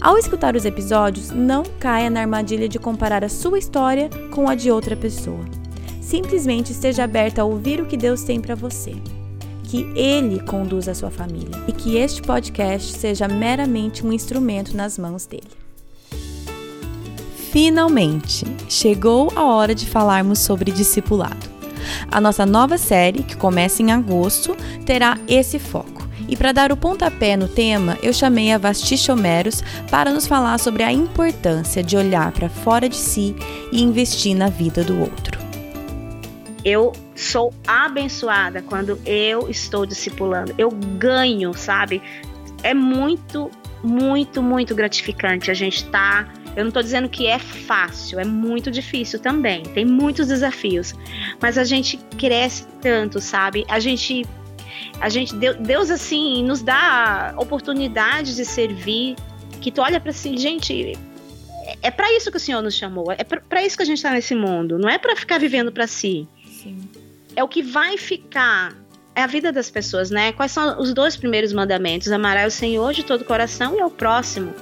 [0.00, 4.54] Ao escutar os episódios, não caia na armadilha de comparar a sua história com a
[4.54, 5.44] de outra pessoa.
[6.00, 8.94] Simplesmente esteja aberta a ouvir o que Deus tem para você.
[9.64, 14.96] Que Ele conduza a sua família e que este podcast seja meramente um instrumento nas
[14.96, 15.50] mãos dele.
[17.50, 21.48] Finalmente, chegou a hora de falarmos sobre discipulado.
[22.10, 25.97] A nossa nova série, que começa em agosto, terá esse foco
[26.28, 30.58] e para dar o pontapé no tema, eu chamei a Vasti Chomeros para nos falar
[30.58, 33.34] sobre a importância de olhar para fora de si
[33.72, 35.38] e investir na vida do outro.
[36.64, 40.54] Eu sou abençoada quando eu estou discipulando.
[40.58, 42.02] Eu ganho, sabe?
[42.62, 43.50] É muito,
[43.82, 46.26] muito, muito gratificante a gente estar.
[46.26, 49.62] Tá eu não estou dizendo que é fácil, é muito difícil também.
[49.62, 50.92] Tem muitos desafios,
[51.40, 53.64] mas a gente cresce tanto, sabe?
[53.68, 54.26] A gente
[55.00, 59.16] a gente Deus assim nos dá oportunidade de servir,
[59.60, 60.98] que tu olha para si, gente,
[61.64, 63.98] é, é para isso que o Senhor nos chamou, é para isso que a gente
[63.98, 66.28] está nesse mundo, não é para ficar vivendo para si.
[66.44, 66.88] Sim.
[67.36, 68.74] É o que vai ficar
[69.18, 70.30] é a vida das pessoas, né?
[70.30, 72.12] Quais são os dois primeiros mandamentos?
[72.12, 74.54] Amar o Senhor de todo o coração e ao próximo.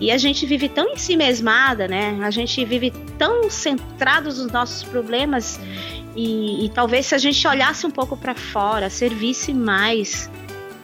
[0.00, 2.18] E a gente vive tão em si mesmada, né?
[2.20, 5.60] A gente vive tão centrados nos nossos problemas
[6.14, 10.30] e, e talvez se a gente olhasse um pouco para fora, servisse mais,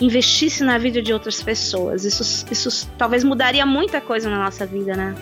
[0.01, 4.95] investisse na vida de outras pessoas, isso, isso talvez mudaria muita coisa na nossa vida,
[4.95, 5.15] né?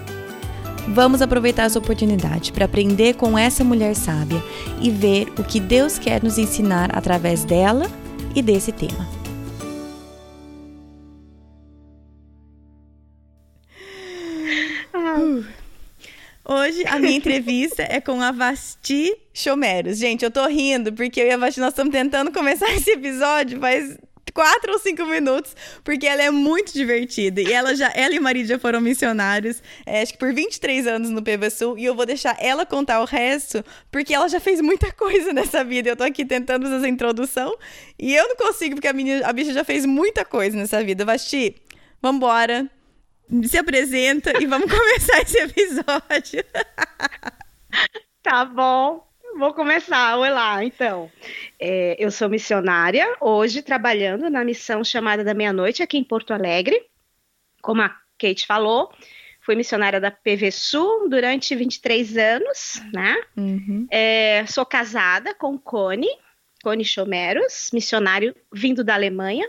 [0.88, 4.40] Vamos aproveitar essa oportunidade para aprender com essa mulher sábia
[4.80, 7.90] e ver o que Deus quer nos ensinar através dela
[8.34, 9.16] e desse tema.
[16.48, 19.98] Hoje a minha entrevista é com a Vasti Chomeros.
[19.98, 23.60] Gente, eu tô rindo porque eu e a Vasti nós estamos tentando começar esse episódio
[23.60, 23.98] faz
[24.32, 25.54] quatro ou cinco minutos,
[25.84, 27.42] porque ela é muito divertida.
[27.42, 31.22] E ela já, ela e já foram missionários, é, acho que por 23 anos no
[31.22, 35.34] PVSul, e eu vou deixar ela contar o resto, porque ela já fez muita coisa
[35.34, 35.90] nessa vida.
[35.90, 37.54] Eu tô aqui tentando fazer essa introdução,
[37.98, 41.04] e eu não consigo, porque a, menina, a bicha já fez muita coisa nessa vida.
[41.04, 41.56] Vasti,
[42.02, 42.70] vambora
[43.44, 46.42] se apresenta e vamos começar esse episódio.
[48.22, 49.06] tá bom.
[49.38, 51.10] Vou começar, olá, então.
[51.60, 56.86] É, eu sou missionária, hoje trabalhando na missão chamada da meia-noite aqui em Porto Alegre.
[57.60, 58.90] Como a Kate falou,
[59.42, 63.14] fui missionária da PV Sul durante 23 anos, né?
[63.36, 63.86] Uhum.
[63.90, 66.08] É, sou casada com Cone,
[66.62, 69.46] Cone Chomeros, missionário vindo da Alemanha,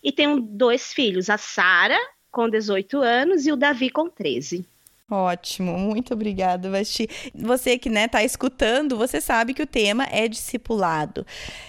[0.00, 1.98] e tenho dois filhos, a Sara
[2.30, 4.64] com 18 anos e o Davi com 13.
[5.10, 7.08] Ótimo, muito obrigada, Vasti.
[7.34, 11.26] Você que né, tá escutando, você sabe que o tema é discipulado.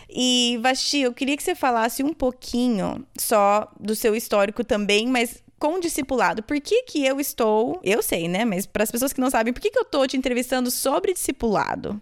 [0.09, 5.43] E, Vasti, eu queria que você falasse um pouquinho só do seu histórico também, mas
[5.59, 6.43] com discipulado.
[6.43, 9.51] Por que que eu estou, eu sei, né, mas para as pessoas que não sabem,
[9.51, 12.01] por que que eu tô te entrevistando sobre discipulado?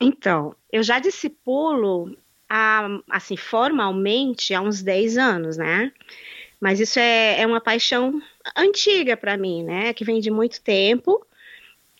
[0.00, 2.16] Então, eu já discipulo,
[2.48, 5.92] a, assim, formalmente há uns 10 anos, né?
[6.62, 8.22] Mas isso é, é uma paixão
[8.56, 9.92] antiga para mim, né?
[9.92, 11.26] Que vem de muito tempo.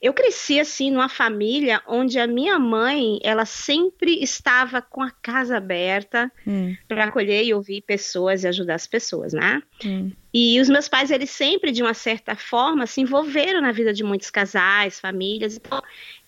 [0.00, 5.56] Eu cresci assim numa família onde a minha mãe, ela sempre estava com a casa
[5.56, 6.76] aberta hum.
[6.86, 9.60] para acolher e ouvir pessoas e ajudar as pessoas, né?
[9.84, 10.12] Hum.
[10.32, 14.04] E os meus pais, eles sempre, de uma certa forma, se envolveram na vida de
[14.04, 15.56] muitos casais, famílias.
[15.56, 15.82] Então,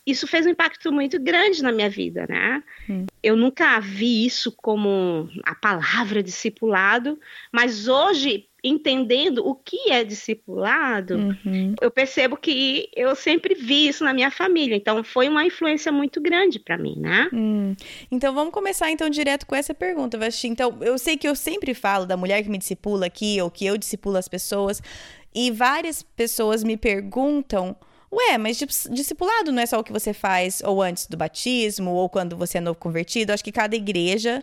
[0.06, 2.62] isso fez um impacto muito grande na minha vida, né?
[2.88, 3.06] Hum.
[3.22, 7.18] Eu nunca vi isso como a palavra discipulado,
[7.50, 11.74] mas hoje, entendendo o que é discipulado, uhum.
[11.80, 14.76] eu percebo que eu sempre vi isso na minha família.
[14.76, 17.30] Então, foi uma influência muito grande para mim, né?
[17.32, 17.74] Hum.
[18.10, 20.48] Então, vamos começar então direto com essa pergunta, Vasti.
[20.48, 23.64] Então, eu sei que eu sempre falo da mulher que me discipula aqui, ou que
[23.64, 24.82] eu discipulo as pessoas,
[25.34, 27.74] e várias pessoas me perguntam
[28.14, 28.56] Ué, mas
[28.90, 32.58] discipulado não é só o que você faz ou antes do batismo ou quando você
[32.58, 33.32] é novo convertido.
[33.32, 34.42] Acho que cada igreja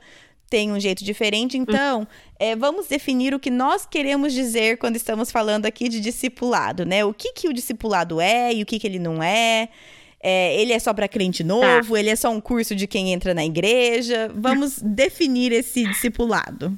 [0.52, 1.58] tem um jeito diferente.
[1.58, 2.06] Então,
[2.38, 7.06] é, vamos definir o que nós queremos dizer quando estamos falando aqui de discipulado, né?
[7.06, 9.70] O que, que o discipulado é e o que, que ele não é.
[10.22, 11.94] é ele é só para crente novo?
[11.94, 12.00] Tá.
[12.00, 14.30] Ele é só um curso de quem entra na igreja?
[14.36, 16.78] Vamos definir esse discipulado.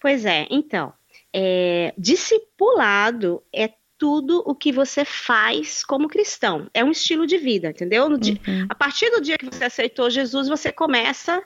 [0.00, 0.92] Pois é, então,
[1.34, 3.68] é, discipulado é
[3.98, 6.70] tudo o que você faz como cristão.
[6.72, 8.06] É um estilo de vida, entendeu?
[8.06, 8.66] Uhum.
[8.68, 11.42] A partir do dia que você aceitou Jesus, você começa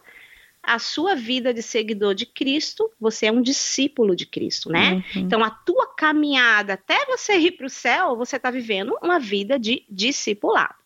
[0.63, 4.93] a sua vida de seguidor de Cristo, você é um discípulo de Cristo, né?
[4.93, 5.23] Uhum.
[5.23, 9.59] Então, a tua caminhada até você ir para o céu, você está vivendo uma vida
[9.59, 10.77] de discipulado.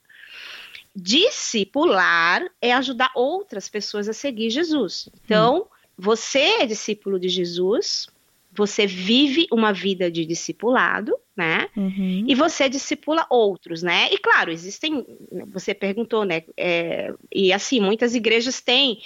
[0.95, 5.11] Discipular é ajudar outras pessoas a seguir Jesus.
[5.23, 5.65] Então, uhum.
[5.99, 8.09] você é discípulo de Jesus,
[8.57, 11.69] você vive uma vida de discipulado, né?
[11.77, 12.25] Uhum.
[12.27, 14.09] E você discipula outros, né?
[14.13, 15.05] E claro, existem.
[15.53, 16.43] Você perguntou, né?
[16.57, 18.99] É, e assim, muitas igrejas têm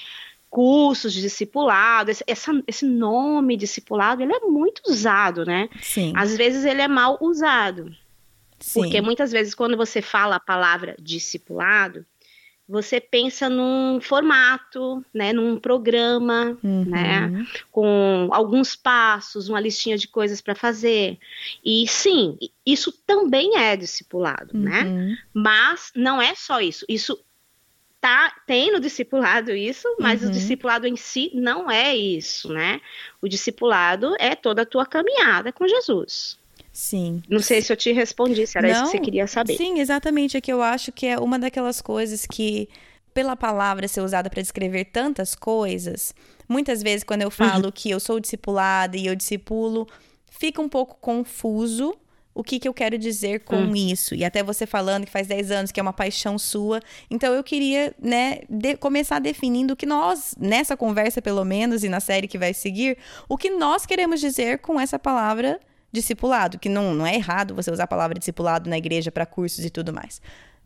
[0.49, 5.69] cursos de discipulado, esse, essa, esse nome discipulado, ele é muito usado, né?
[5.81, 6.13] Sim.
[6.17, 7.95] Às vezes ele é mal usado.
[8.59, 8.81] Sim.
[8.81, 12.05] Porque muitas vezes quando você fala a palavra discipulado,
[12.71, 16.85] você pensa num formato, né, num programa, uhum.
[16.85, 21.19] né, com alguns passos, uma listinha de coisas para fazer.
[21.65, 24.83] E sim, isso também é discipulado, né?
[24.83, 25.09] uhum.
[25.09, 25.19] né?
[25.35, 26.87] Mas não é só isso.
[26.89, 27.19] Isso
[28.01, 30.29] tá tem no discipulado isso, mas uhum.
[30.29, 32.81] o discipulado em si não é isso, né?
[33.21, 36.39] O discipulado é toda a tua caminhada com Jesus.
[36.73, 37.23] Sim.
[37.29, 39.57] Não sei se eu te respondi, se era não, isso que você queria saber.
[39.57, 40.37] Sim, exatamente.
[40.37, 42.69] É que eu acho que é uma daquelas coisas que,
[43.13, 46.15] pela palavra ser usada para descrever tantas coisas,
[46.49, 47.73] muitas vezes quando eu falo uhum.
[47.73, 49.87] que eu sou discipulada e eu discipulo,
[50.31, 51.95] fica um pouco confuso
[52.33, 53.75] o que, que eu quero dizer com hum.
[53.75, 54.15] isso.
[54.15, 56.81] E até você falando que faz 10 anos que é uma paixão sua.
[57.11, 61.89] Então eu queria, né, de, começar definindo o que nós, nessa conversa pelo menos, e
[61.89, 62.97] na série que vai seguir,
[63.29, 65.61] o que nós queremos dizer com essa palavra
[65.93, 66.59] discipulado.
[66.59, 69.71] Que não, não é errado você usar a palavra discipulado na igreja para cursos e
[69.71, 70.21] tudo mais.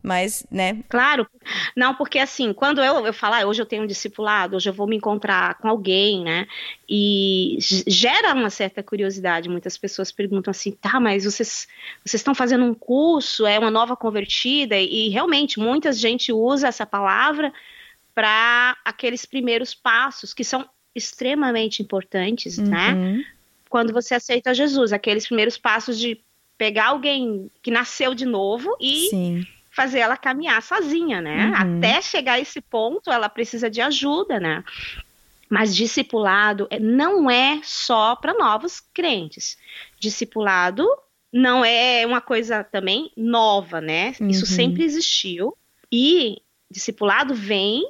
[0.05, 0.83] Mas, né?
[0.87, 1.27] Claro.
[1.75, 4.73] Não, porque assim, quando eu, eu falar, ah, hoje eu tenho um discipulado, hoje eu
[4.73, 6.45] vou me encontrar com alguém, né?
[6.87, 7.57] E
[7.87, 9.49] gera uma certa curiosidade.
[9.49, 11.67] Muitas pessoas perguntam assim, tá, mas vocês,
[12.05, 16.85] vocês estão fazendo um curso, é uma nova convertida, e realmente muita gente usa essa
[16.85, 17.51] palavra
[18.13, 22.93] para aqueles primeiros passos que são extremamente importantes, né?
[22.93, 23.17] uhum.
[23.17, 23.25] né?
[23.69, 26.19] Quando você aceita Jesus, aqueles primeiros passos de
[26.57, 29.45] pegar alguém que nasceu de novo e Sim
[29.75, 31.47] fazer ela caminhar sozinha, né?
[31.47, 31.79] Uhum.
[31.79, 34.63] Até chegar a esse ponto, ela precisa de ajuda, né?
[35.49, 39.57] Mas discipulado é, não é só para novos crentes.
[39.99, 40.87] Discipulado
[41.31, 44.15] não é uma coisa também nova, né?
[44.19, 44.29] Uhum.
[44.29, 45.55] Isso sempre existiu.
[45.91, 46.41] E
[46.71, 47.83] discipulado vem.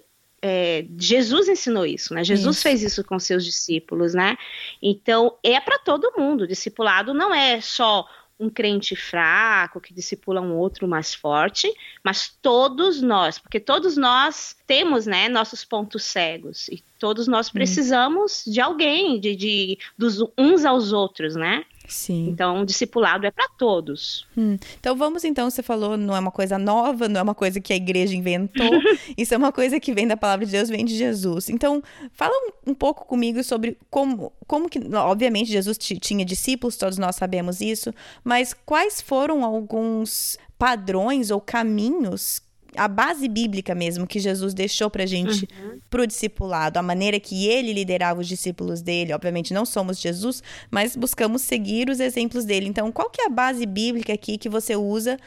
[0.48, 2.24] É, Jesus ensinou isso, né?
[2.24, 2.62] Jesus isso.
[2.62, 4.38] fez isso com seus discípulos, né?
[4.80, 6.46] Então é para todo mundo.
[6.46, 8.08] Discipulado não é só
[8.40, 14.56] um crente fraco que discipula um outro mais forte, mas todos nós, porque todos nós
[14.68, 18.52] temos, né, nossos pontos cegos e todos nós precisamos hum.
[18.52, 21.66] de alguém, de, de dos uns aos outros, né?
[21.88, 22.30] Sim.
[22.30, 24.26] Então, o discipulado é para todos.
[24.38, 24.58] Hum.
[24.80, 27.74] Então, vamos então, você falou, não é uma coisa nova, não é uma coisa que
[27.74, 28.70] a igreja inventou,
[29.18, 31.50] isso é uma coisa que vem da palavra de Deus, vem de Jesus.
[31.50, 36.98] Então, fala um, um pouco comigo sobre como, como que, obviamente, Jesus tinha discípulos, todos
[36.98, 37.94] nós sabemos isso,
[38.24, 42.42] mas quais foram alguns padrões ou caminhos
[42.78, 45.80] a base bíblica mesmo que Jesus deixou pra gente uhum.
[45.90, 49.14] pro discipulado, a maneira que ele liderava os discípulos dele.
[49.14, 52.68] Obviamente não somos Jesus, mas buscamos seguir os exemplos dele.
[52.68, 55.18] Então, qual que é a base bíblica aqui que você usa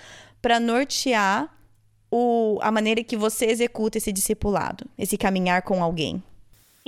[0.40, 1.52] para nortear
[2.10, 6.22] o, a maneira que você executa esse discipulado, esse caminhar com alguém?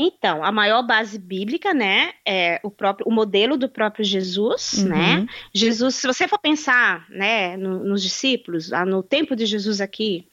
[0.02, 4.88] Então, a maior base bíblica, né, é o próprio o modelo do próprio Jesus, uhum.
[4.88, 5.26] né?
[5.52, 10.26] Jesus, se você for pensar, né, no, nos discípulos, ah, no tempo de Jesus aqui,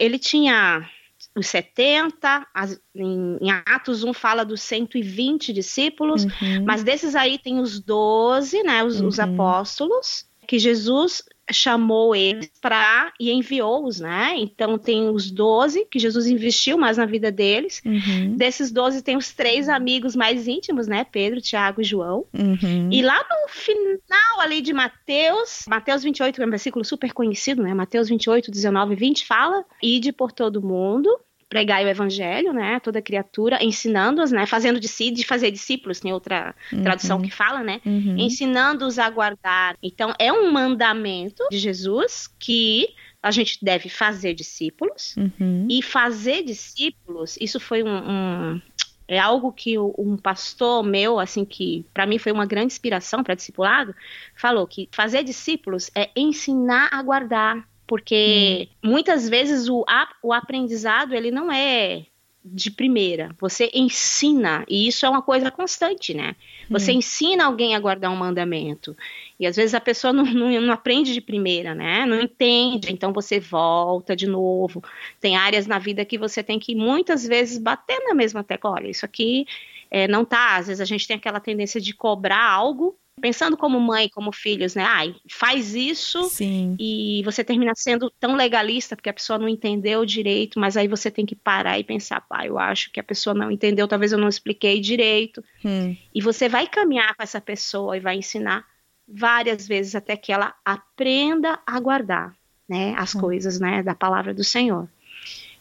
[0.00, 0.88] ele tinha
[1.36, 6.64] os 70, as, em, em, Atos 1 fala dos 120 discípulos, uhum.
[6.66, 9.06] mas desses aí tem os 12, né, os, uhum.
[9.06, 14.34] os apóstolos, que Jesus chamou eles para e enviou-os, né?
[14.36, 17.82] Então tem os doze que Jesus investiu mais na vida deles.
[17.84, 18.36] Uhum.
[18.36, 21.04] Desses doze tem os três amigos mais íntimos, né?
[21.04, 22.26] Pedro, Tiago e João.
[22.32, 22.88] Uhum.
[22.90, 27.74] E lá no final ali de Mateus, Mateus 28, é um versículo super conhecido, né?
[27.74, 31.08] Mateus 28, 19 e 20 fala: "Ide por todo mundo,
[31.50, 36.12] pregar o evangelho, né, toda criatura, ensinando-os, né, fazendo de si, de fazer discípulos, tem
[36.12, 36.82] outra uhum.
[36.84, 38.14] tradução que fala, né, uhum.
[38.16, 39.76] ensinando-os a guardar.
[39.82, 45.66] Então, é um mandamento de Jesus que a gente deve fazer discípulos, uhum.
[45.68, 48.62] e fazer discípulos, isso foi um, um
[49.08, 53.34] é algo que um pastor meu, assim, que para mim foi uma grande inspiração para
[53.34, 53.92] discipulado,
[54.36, 58.90] falou que fazer discípulos é ensinar a guardar porque hum.
[58.90, 59.84] muitas vezes o,
[60.22, 62.04] o aprendizado ele não é
[62.44, 63.34] de primeira.
[63.40, 66.36] Você ensina, e isso é uma coisa constante, né?
[66.70, 66.98] Você hum.
[66.98, 68.96] ensina alguém a guardar um mandamento.
[69.40, 72.06] E às vezes a pessoa não, não, não, aprende de primeira, né?
[72.06, 74.80] Não entende, então você volta de novo.
[75.20, 78.70] Tem áreas na vida que você tem que muitas vezes bater na mesma tecla.
[78.70, 79.46] Olha, isso aqui
[79.90, 80.58] é, não tá.
[80.58, 84.74] Às vezes a gente tem aquela tendência de cobrar algo pensando como mãe, como filhos,
[84.74, 84.82] né?
[84.82, 86.76] Ai, faz isso Sim.
[86.78, 91.10] e você termina sendo tão legalista porque a pessoa não entendeu direito, mas aí você
[91.10, 94.18] tem que parar e pensar, pai, eu acho que a pessoa não entendeu, talvez eu
[94.18, 95.44] não expliquei direito.
[95.64, 95.96] Hum.
[96.14, 98.64] E você vai caminhar com essa pessoa e vai ensinar
[99.06, 102.34] várias vezes até que ela aprenda a guardar,
[102.68, 103.20] né, as hum.
[103.20, 104.88] coisas, né, da palavra do Senhor.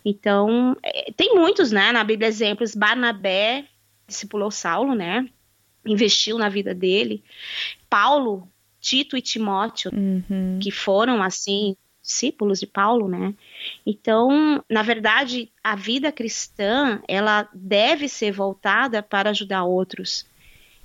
[0.06, 3.66] Então, é, tem muitos, né, na Bíblia exemplos, Barnabé
[4.08, 5.28] discipulou Saulo, né?
[5.86, 7.24] Investiu na vida dele.
[7.89, 8.48] Paulo,
[8.79, 10.59] Tito e Timóteo, uhum.
[10.62, 13.36] que foram assim discípulos de Paulo, né?
[13.86, 20.25] Então, na verdade, a vida cristã, ela deve ser voltada para ajudar outros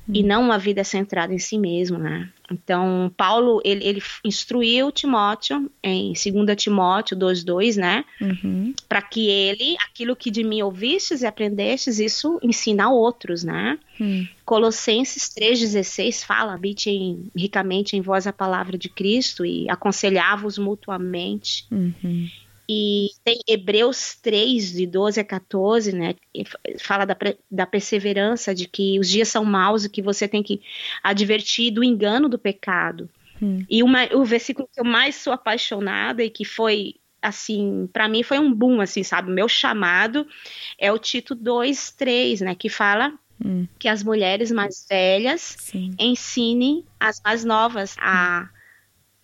[0.08, 2.28] e não uma vida centrada em si mesmo, né?
[2.50, 8.04] Então, Paulo, ele, ele instruiu Timóteo em 2 Timóteo 2,2, né?
[8.20, 8.74] Uhum.
[8.86, 13.78] Para que ele, aquilo que de mim ouvistes e aprendestes, isso ensina a outros, né?
[13.98, 14.28] Uhum.
[14.44, 16.90] Colossenses 3,16 fala, habite
[17.34, 21.66] ricamente em vós a palavra de Cristo e aconselhava-os mutuamente.
[21.70, 22.28] Uhum.
[22.68, 26.14] E tem Hebreus 3, de 12 a 14, né?
[26.78, 27.16] Fala da,
[27.50, 30.62] da perseverança, de que os dias são maus e que você tem que
[31.02, 33.08] advertir do engano do pecado.
[33.42, 33.64] Hum.
[33.68, 38.22] E uma, o versículo que eu mais sou apaixonada e que foi, assim, para mim
[38.22, 39.30] foi um boom, assim, sabe?
[39.30, 40.26] Meu chamado
[40.78, 42.54] é o Tito 2, 3, né?
[42.54, 43.12] Que fala
[43.44, 43.66] hum.
[43.78, 45.94] que as mulheres mais velhas Sim.
[45.98, 48.48] ensinem as mais novas a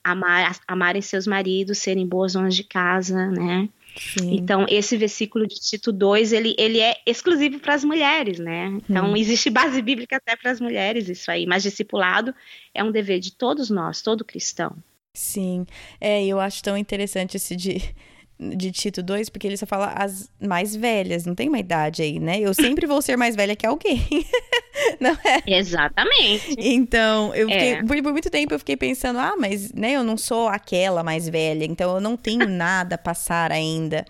[0.02, 3.68] amar, amarem seus maridos, serem boas donas de casa, né?
[3.96, 4.34] Sim.
[4.34, 8.78] Então, esse versículo de Tito 2, ele, ele é exclusivo para as mulheres, né?
[8.88, 9.16] Então, hum.
[9.16, 11.46] existe base bíblica até para as mulheres, isso aí.
[11.46, 12.34] Mas discipulado
[12.72, 14.76] é um dever de todos nós, todo cristão.
[15.14, 15.66] Sim,
[16.00, 17.94] é, eu acho tão interessante esse de
[18.40, 22.18] de Tito 2, porque ele só fala as mais velhas, não tem uma idade aí,
[22.18, 22.40] né?
[22.40, 24.00] Eu sempre vou ser mais velha que alguém.
[25.00, 25.42] não é?
[25.46, 26.54] Exatamente.
[26.58, 27.82] Então, eu fiquei, é.
[27.82, 31.28] por, por, muito tempo eu fiquei pensando, ah, mas né, eu não sou aquela mais
[31.28, 34.04] velha, então eu não tenho nada a passar ainda.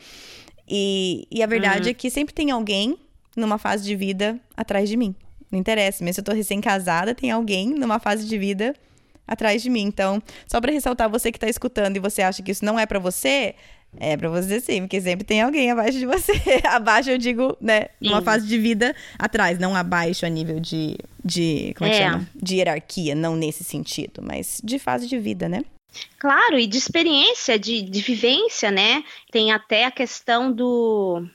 [0.68, 1.90] E, e a verdade uhum.
[1.90, 2.96] é que sempre tem alguém
[3.36, 5.14] numa fase de vida atrás de mim.
[5.50, 8.74] Não interessa, mesmo se eu tô recém-casada, tem alguém numa fase de vida
[9.26, 9.82] atrás de mim.
[9.82, 12.86] Então, só para ressaltar você que tá escutando e você acha que isso não é
[12.86, 13.54] para você,
[13.98, 16.32] é pra você sim, porque sempre tem alguém abaixo de você.
[16.64, 20.96] abaixo, eu digo, né, numa fase de vida atrás, não abaixo a nível de.
[21.24, 22.10] de como é, que é.
[22.10, 22.28] chama?
[22.34, 25.64] De hierarquia, não nesse sentido, mas de fase de vida, né?
[26.18, 29.02] Claro, e de experiência, de, de vivência, né?
[29.30, 31.26] Tem até a questão do,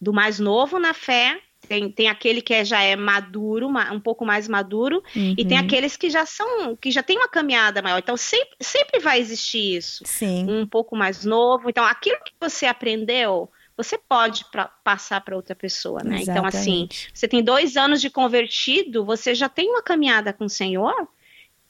[0.00, 4.24] do mais novo na fé tem, tem aquele que é, já é maduro, um pouco
[4.24, 5.34] mais maduro, uhum.
[5.36, 5.64] e tem uhum.
[5.64, 7.98] aqueles que já são, que já tem uma caminhada maior.
[7.98, 10.02] Então sempre, sempre vai existir isso.
[10.06, 10.46] Sim.
[10.48, 11.68] Um pouco mais novo.
[11.68, 16.22] Então, aquilo que você aprendeu, você pode pra, passar para outra pessoa, né?
[16.22, 16.30] Exatamente.
[16.30, 20.50] Então, assim, você tem dois anos de convertido, você já tem uma caminhada com o
[20.50, 21.08] Senhor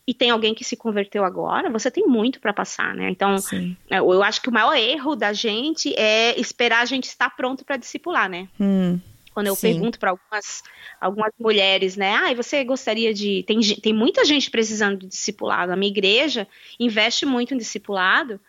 [0.09, 3.11] e tem alguém que se converteu agora, você tem muito para passar, né?
[3.11, 3.77] Então, Sim.
[3.91, 7.63] É, eu acho que o maior erro da gente é esperar a gente estar pronto
[7.63, 8.49] para discipular, né?
[8.59, 8.99] Hum.
[9.33, 9.73] Quando eu Sim.
[9.73, 10.63] pergunto para algumas,
[11.01, 12.15] algumas mulheres, né?
[12.15, 13.43] Ah, você gostaria de.
[13.45, 15.73] Tem, tem muita gente precisando de discipulado.
[15.73, 16.47] A minha igreja
[16.79, 18.41] investe muito em discipulado,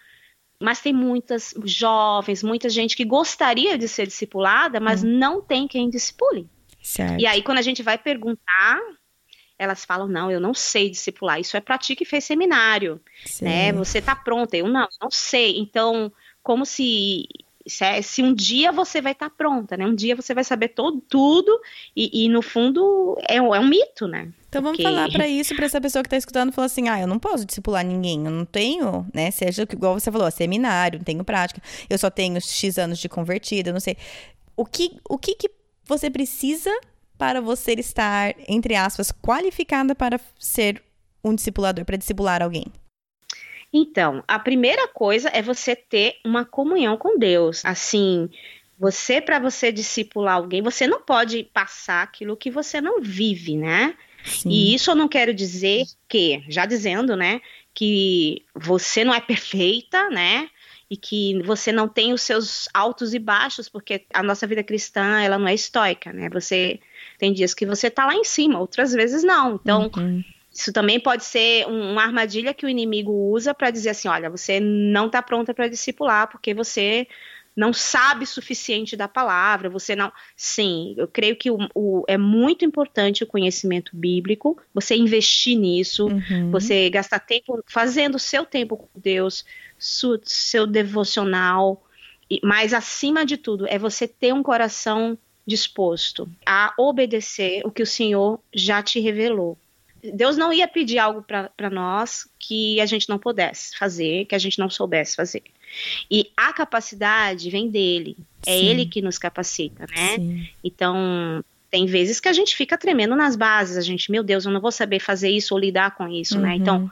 [0.59, 5.07] mas tem muitas jovens, muita gente que gostaria de ser discipulada, mas hum.
[5.07, 6.49] não tem quem discipule.
[6.81, 7.21] Certo.
[7.21, 8.79] E aí, quando a gente vai perguntar,
[9.57, 11.39] elas falam: não, eu não sei discipular.
[11.39, 13.45] Isso é para ti que fez seminário, Sim.
[13.45, 13.73] né?
[13.73, 14.55] Você tá pronta.
[14.55, 15.59] Eu não, não sei.
[15.59, 17.27] Então, como se
[17.69, 19.85] se, é, se um dia você vai estar tá pronta, né?
[19.85, 21.59] Um dia você vai saber todo, tudo
[21.95, 24.29] e, e no fundo é, um, é um mito, né?
[24.47, 24.91] Então vamos Porque...
[24.91, 27.45] falar para isso, para essa pessoa que está escutando, falar assim: ah, eu não posso
[27.45, 29.31] discipular ninguém, eu não tenho, né?
[29.31, 33.71] Seja igual você falou, seminário, não tenho prática, eu só tenho X anos de convertida,
[33.71, 33.95] não sei.
[34.57, 35.51] O que, o que, que
[35.85, 36.71] você precisa
[37.17, 40.81] para você estar, entre aspas, qualificada para ser
[41.23, 42.65] um discipulador, para discipular alguém?
[43.71, 47.63] Então, a primeira coisa é você ter uma comunhão com Deus.
[47.63, 48.29] Assim,
[48.79, 53.95] você, para você discipular alguém, você não pode passar aquilo que você não vive, né?
[54.23, 54.49] Sim.
[54.49, 57.41] E isso eu não quero dizer que, já dizendo, né,
[57.73, 60.49] que você não é perfeita, né?
[60.89, 65.21] E que você não tem os seus altos e baixos, porque a nossa vida cristã,
[65.21, 66.29] ela não é estoica, né?
[66.29, 66.79] Você
[67.19, 69.55] tem dias que você tá lá em cima, outras vezes não.
[69.55, 70.23] Então, uhum.
[70.59, 74.29] Isso também pode ser um, uma armadilha que o inimigo usa para dizer assim: olha,
[74.29, 77.07] você não está pronta para discipular porque você
[77.55, 80.11] não sabe suficiente da palavra, você não.
[80.35, 86.07] Sim, eu creio que o, o é muito importante o conhecimento bíblico, você investir nisso,
[86.07, 86.51] uhum.
[86.51, 89.45] você gastar tempo fazendo o seu tempo com Deus,
[89.77, 91.81] su, seu devocional,
[92.43, 97.87] mas acima de tudo é você ter um coração disposto a obedecer o que o
[97.87, 99.57] Senhor já te revelou.
[100.03, 104.39] Deus não ia pedir algo para nós que a gente não pudesse fazer, que a
[104.39, 105.43] gente não soubesse fazer.
[106.09, 108.17] E a capacidade vem dele.
[108.45, 108.65] É Sim.
[108.65, 110.15] ele que nos capacita, né?
[110.15, 110.49] Sim.
[110.63, 114.51] Então, tem vezes que a gente fica tremendo nas bases, a gente, meu Deus, eu
[114.51, 116.41] não vou saber fazer isso ou lidar com isso, uhum.
[116.41, 116.55] né?
[116.55, 116.91] Então,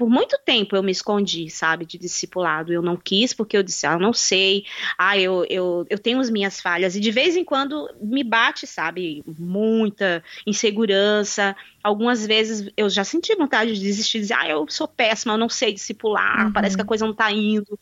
[0.00, 2.72] por muito tempo eu me escondi, sabe, de discipulado.
[2.72, 4.64] Eu não quis porque eu disse, ah, não sei,
[4.96, 6.96] ah, eu, eu, eu tenho as minhas falhas.
[6.96, 11.54] E de vez em quando me bate, sabe, muita insegurança.
[11.84, 15.38] Algumas vezes eu já senti vontade de desistir, de dizer, ah, eu sou péssima, eu
[15.38, 16.52] não sei discipular, uhum.
[16.54, 17.78] parece que a coisa não tá indo,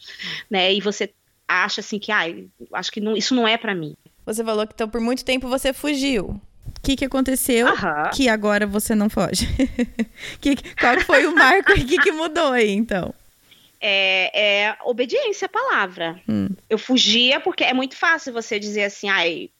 [0.50, 0.74] né?
[0.74, 1.14] E você
[1.46, 2.24] acha assim que, ah,
[2.72, 3.94] acho que não, isso não é para mim.
[4.26, 6.40] Você falou que então por muito tempo você fugiu.
[6.76, 7.66] O que, que aconteceu
[8.14, 9.46] que agora você não foge?
[10.40, 13.14] que, qual foi o marco e o que, que mudou aí, então?
[13.80, 16.20] É, é obediência à palavra.
[16.28, 16.48] Hum.
[16.68, 19.50] Eu fugia porque é muito fácil você dizer assim, ai,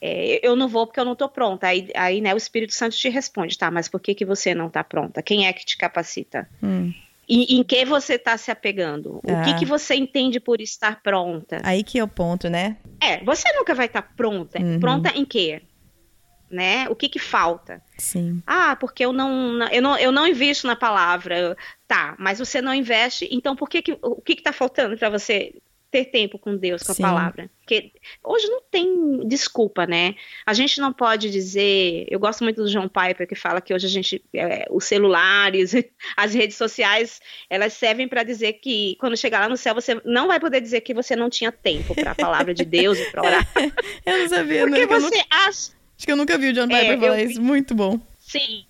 [0.00, 1.68] é, eu não vou porque eu não estou pronta.
[1.68, 4.66] Aí, aí, né, o Espírito Santo te responde, tá, mas por que, que você não
[4.66, 5.22] está pronta?
[5.22, 6.48] Quem é que te capacita?
[6.62, 6.92] Hum.
[7.28, 9.16] E, em que você está se apegando?
[9.16, 9.56] O que, ah.
[9.58, 11.60] que você entende por estar pronta?
[11.62, 12.76] Aí que é o ponto, né?
[13.00, 14.60] É, você nunca vai estar tá pronta.
[14.60, 14.78] Uhum.
[14.78, 15.62] Pronta em quê?
[16.50, 16.88] Né?
[16.88, 17.82] O que que falta?
[17.98, 18.42] Sim.
[18.46, 21.56] Ah, porque eu não, eu não, eu não invisto na palavra.
[21.86, 25.10] Tá, mas você não investe, então por que que, o que que tá faltando para
[25.10, 25.54] você
[25.94, 27.04] ter tempo com Deus, com Sim.
[27.04, 27.50] a palavra?
[27.60, 27.92] Porque
[28.24, 30.16] hoje não tem desculpa, né?
[30.44, 32.04] A gente não pode dizer.
[32.08, 35.72] Eu gosto muito do João Piper que fala que hoje a gente, é, os celulares,
[36.16, 40.26] as redes sociais, elas servem para dizer que quando chegar lá no céu você não
[40.26, 43.22] vai poder dizer que você não tinha tempo para a palavra de Deus e para
[43.22, 43.48] orar.
[44.04, 46.90] eu não sabia, Porque não, você acha Acho que eu nunca vi o John Piper
[46.90, 47.30] é, falar eu...
[47.30, 47.40] isso.
[47.40, 47.98] Muito bom.
[48.18, 48.66] Sim.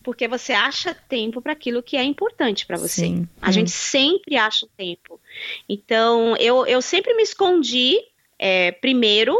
[0.00, 3.00] Porque você acha tempo para aquilo que é importante para você.
[3.00, 3.28] Sim.
[3.42, 3.52] A hum.
[3.52, 5.20] gente sempre acha tempo.
[5.68, 7.98] Então, eu, eu sempre me escondi.
[8.38, 9.36] É, primeiro,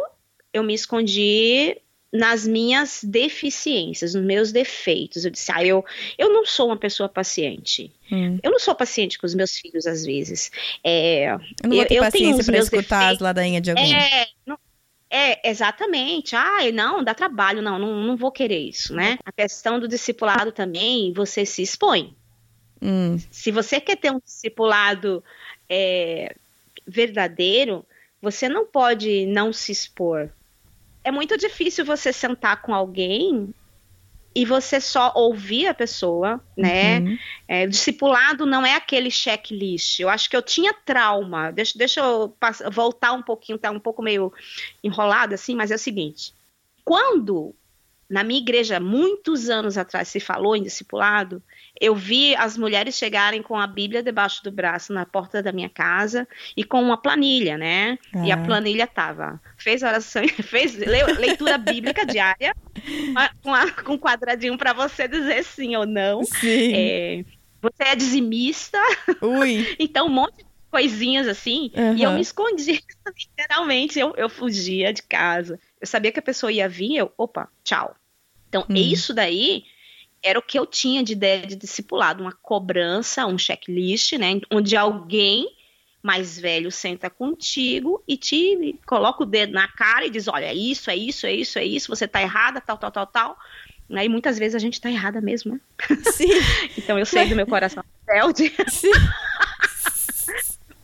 [0.52, 1.76] eu me escondi
[2.12, 5.24] nas minhas deficiências, nos meus defeitos.
[5.24, 5.84] Eu disse, ah, eu,
[6.18, 7.92] eu não sou uma pessoa paciente.
[8.10, 8.40] Hum.
[8.42, 10.50] Eu não sou paciente com os meus filhos, às vezes.
[10.82, 13.14] É, eu não vou ter eu, paciência para escutar defeitos.
[13.14, 13.94] as ladainhas de alguém.
[13.94, 14.58] É, não,
[15.10, 16.36] é, exatamente.
[16.36, 19.18] Ah, não, dá trabalho, não, não, não vou querer isso, né?
[19.24, 22.14] A questão do discipulado também, você se expõe.
[22.80, 23.16] Hum.
[23.30, 25.24] Se você quer ter um discipulado
[25.68, 26.34] é,
[26.86, 27.84] verdadeiro,
[28.20, 30.30] você não pode não se expor.
[31.02, 33.52] É muito difícil você sentar com alguém
[34.38, 37.00] e você só ouvir a pessoa, né?
[37.00, 37.18] Uhum.
[37.48, 39.98] É, discipulado não é aquele checklist.
[39.98, 41.50] Eu acho que eu tinha trauma.
[41.50, 42.32] Deixa, deixa eu
[42.70, 44.32] voltar um pouquinho, tá um pouco meio
[44.80, 46.32] enrolado assim, mas é o seguinte:
[46.84, 47.52] quando
[48.08, 51.42] na minha igreja, muitos anos atrás, se falou em discipulado,
[51.80, 55.68] eu vi as mulheres chegarem com a Bíblia debaixo do braço na porta da minha
[55.68, 57.98] casa e com uma planilha, né?
[58.24, 58.44] E a é.
[58.44, 62.54] planilha tava, fez oração, fez leitura bíblica diária,
[63.42, 66.24] com, a, com um quadradinho para você dizer sim ou não.
[66.24, 66.72] Sim.
[66.74, 67.24] É,
[67.60, 68.78] você é dizimista.
[69.20, 69.74] Ui.
[69.78, 71.70] então, um monte de coisinhas assim.
[71.74, 71.96] Uhum.
[71.96, 72.82] E eu me escondi,
[73.36, 75.60] literalmente, eu, eu fugia de casa.
[75.80, 77.94] Eu sabia que a pessoa ia vir, eu, opa, tchau.
[78.48, 78.74] Então, hum.
[78.74, 79.64] isso daí
[80.22, 84.76] era o que eu tinha de ideia de discipulado, uma cobrança, um checklist, né, onde
[84.76, 85.46] alguém
[86.02, 90.54] mais velho senta contigo e te coloca o dedo na cara e diz, olha, é
[90.54, 93.38] isso, é isso, é isso, é isso, você tá errada, tal, tal, tal, tal.
[93.90, 95.60] Aí né, muitas vezes a gente tá errada mesmo, né?
[96.12, 96.28] Sim.
[96.76, 98.52] então eu sei do meu coração rebelde.
[98.68, 98.90] Sim.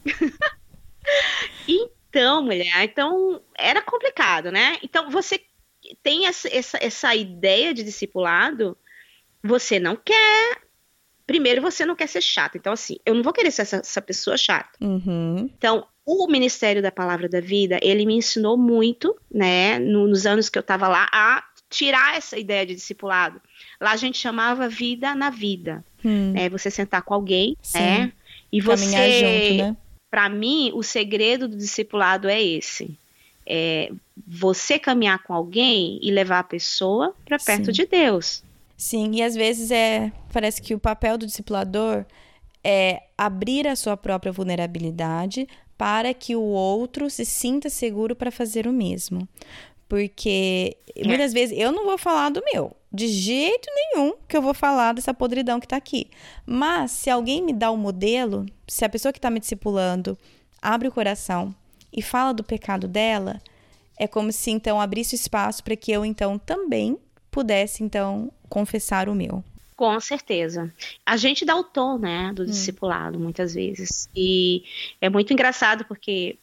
[2.14, 4.76] então, mulher, então era complicado, né?
[4.82, 5.40] Então você
[6.02, 8.76] tem essa, essa, essa ideia de discipulado,
[9.42, 10.62] você não quer.
[11.26, 12.56] Primeiro, você não quer ser chato.
[12.56, 14.78] Então, assim, eu não vou querer ser essa, essa pessoa chata.
[14.80, 15.50] Uhum.
[15.56, 20.48] Então, o Ministério da Palavra da Vida, ele me ensinou muito, né, no, nos anos
[20.48, 23.40] que eu estava lá, a tirar essa ideia de discipulado.
[23.80, 25.84] Lá a gente chamava vida na vida.
[26.04, 26.32] Hum.
[26.32, 27.78] Né, você sentar com alguém, Sim.
[27.78, 28.12] né?
[28.52, 29.48] E Caminhar você.
[29.48, 29.76] Junto, né?
[30.14, 32.96] Para mim, o segredo do discipulado é esse
[33.46, 33.90] é,
[34.26, 37.72] você caminhar com alguém e levar a pessoa para perto Sim.
[37.72, 38.42] de Deus.
[38.76, 42.04] Sim, e às vezes é parece que o papel do discipulador
[42.62, 45.46] é abrir a sua própria vulnerabilidade
[45.76, 49.28] para que o outro se sinta seguro para fazer o mesmo.
[49.88, 51.06] Porque é.
[51.06, 54.94] muitas vezes eu não vou falar do meu, de jeito nenhum que eu vou falar
[54.94, 56.08] dessa podridão que está aqui.
[56.46, 60.18] Mas se alguém me dá o um modelo, se a pessoa que está me discipulando
[60.62, 61.54] abre o coração,
[61.94, 63.40] e fala do pecado dela,
[63.96, 66.98] é como se então abrisse espaço para que eu então também
[67.30, 69.44] pudesse então confessar o meu.
[69.76, 70.72] Com certeza.
[71.06, 72.46] A gente dá o tom, né, do hum.
[72.46, 74.08] discipulado muitas vezes.
[74.14, 74.64] E
[75.00, 76.36] é muito engraçado porque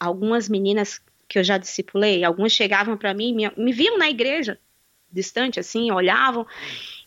[0.00, 1.00] algumas meninas
[1.32, 4.58] que eu já discipulei, algumas chegavam para mim, me, me viam na igreja,
[5.10, 6.46] distante assim, olhavam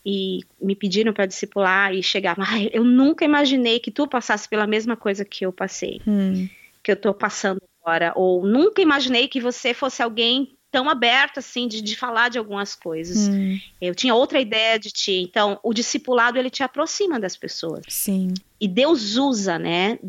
[0.03, 4.65] e me pediram para discipular e chegavam, ah, eu nunca imaginei que tu passasse pela
[4.65, 6.49] mesma coisa que eu passei, hum.
[6.81, 11.67] que eu estou passando agora, ou nunca imaginei que você fosse alguém tão aberto assim
[11.67, 13.29] de, de falar de algumas coisas.
[13.29, 13.59] Hum.
[13.79, 15.21] Eu tinha outra ideia de ti.
[15.21, 17.85] Então, o discipulado ele te aproxima das pessoas.
[17.87, 18.33] Sim.
[18.59, 19.99] E Deus usa, né?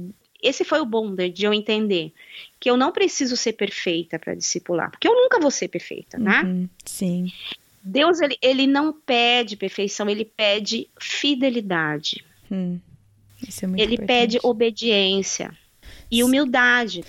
[0.46, 2.12] Esse foi o bom de, de eu entender
[2.60, 6.42] que eu não preciso ser perfeita para discipular, porque eu nunca vou ser perfeita, né?
[6.42, 6.68] Uhum.
[6.84, 7.32] Sim.
[7.82, 12.24] Deus ele, ele não pede perfeição, ele pede fidelidade.
[12.50, 12.78] Hum.
[13.46, 14.06] Isso é muito ele importante.
[14.06, 15.56] pede obediência
[16.10, 17.04] e humildade.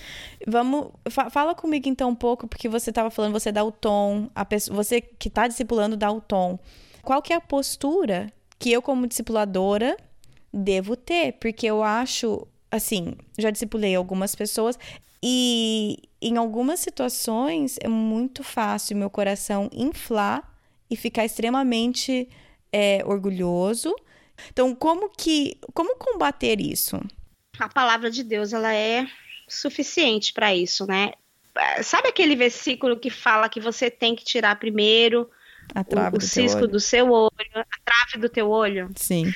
[0.46, 4.30] Vamos, fa fala comigo então um pouco, porque você estava falando, você dá o tom,
[4.34, 6.58] a pessoa, você que está discipulando dá o tom.
[7.02, 9.96] Qual que é a postura que eu como discipuladora
[10.52, 11.32] devo ter?
[11.34, 14.78] Porque eu acho, assim, já discipulei algumas pessoas
[15.22, 20.48] e em algumas situações é muito fácil meu coração inflar
[20.90, 22.28] e ficar extremamente
[22.72, 23.94] é, orgulhoso.
[24.50, 27.00] Então, como que, como combater isso?
[27.58, 29.06] A palavra de Deus, ela é
[29.48, 31.12] suficiente para isso, né?
[31.82, 35.28] Sabe aquele versículo que fala que você tem que tirar primeiro
[35.74, 38.88] o, o cisco do seu olho, a trave do teu olho?
[38.94, 39.34] Sim.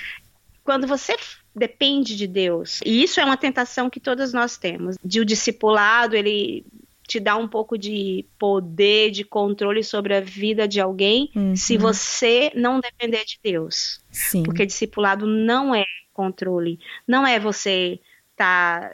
[0.63, 1.17] Quando você
[1.55, 6.17] depende de Deus, e isso é uma tentação que todas nós temos, de o discipulado,
[6.17, 6.65] ele
[7.07, 11.55] te dá um pouco de poder, de controle sobre a vida de alguém, uhum.
[11.55, 14.01] se você não depender de Deus.
[14.11, 14.43] Sim.
[14.43, 15.85] Porque discipulado não é
[16.15, 18.91] controle, não é você está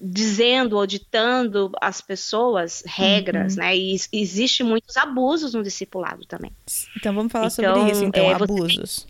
[0.00, 3.62] dizendo ou ditando às pessoas regras, uhum.
[3.62, 3.76] né?
[3.76, 6.52] E existe muitos abusos no discipulado também.
[6.96, 9.06] Então vamos falar então, sobre isso, então, é, abusos.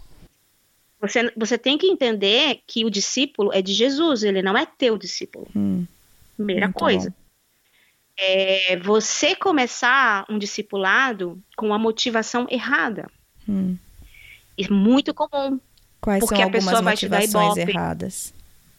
[1.03, 4.97] Você, você tem que entender que o discípulo é de Jesus, ele não é teu
[4.97, 5.49] discípulo.
[5.55, 5.85] Hum.
[6.37, 7.13] Primeira coisa.
[8.17, 13.11] É você começar um discipulado com uma motivação errada.
[13.49, 13.77] Hum.
[14.57, 15.59] É muito comum.
[16.01, 17.71] Quais porque são algumas a pessoa motivações vai te dar ibope.
[17.71, 18.35] erradas?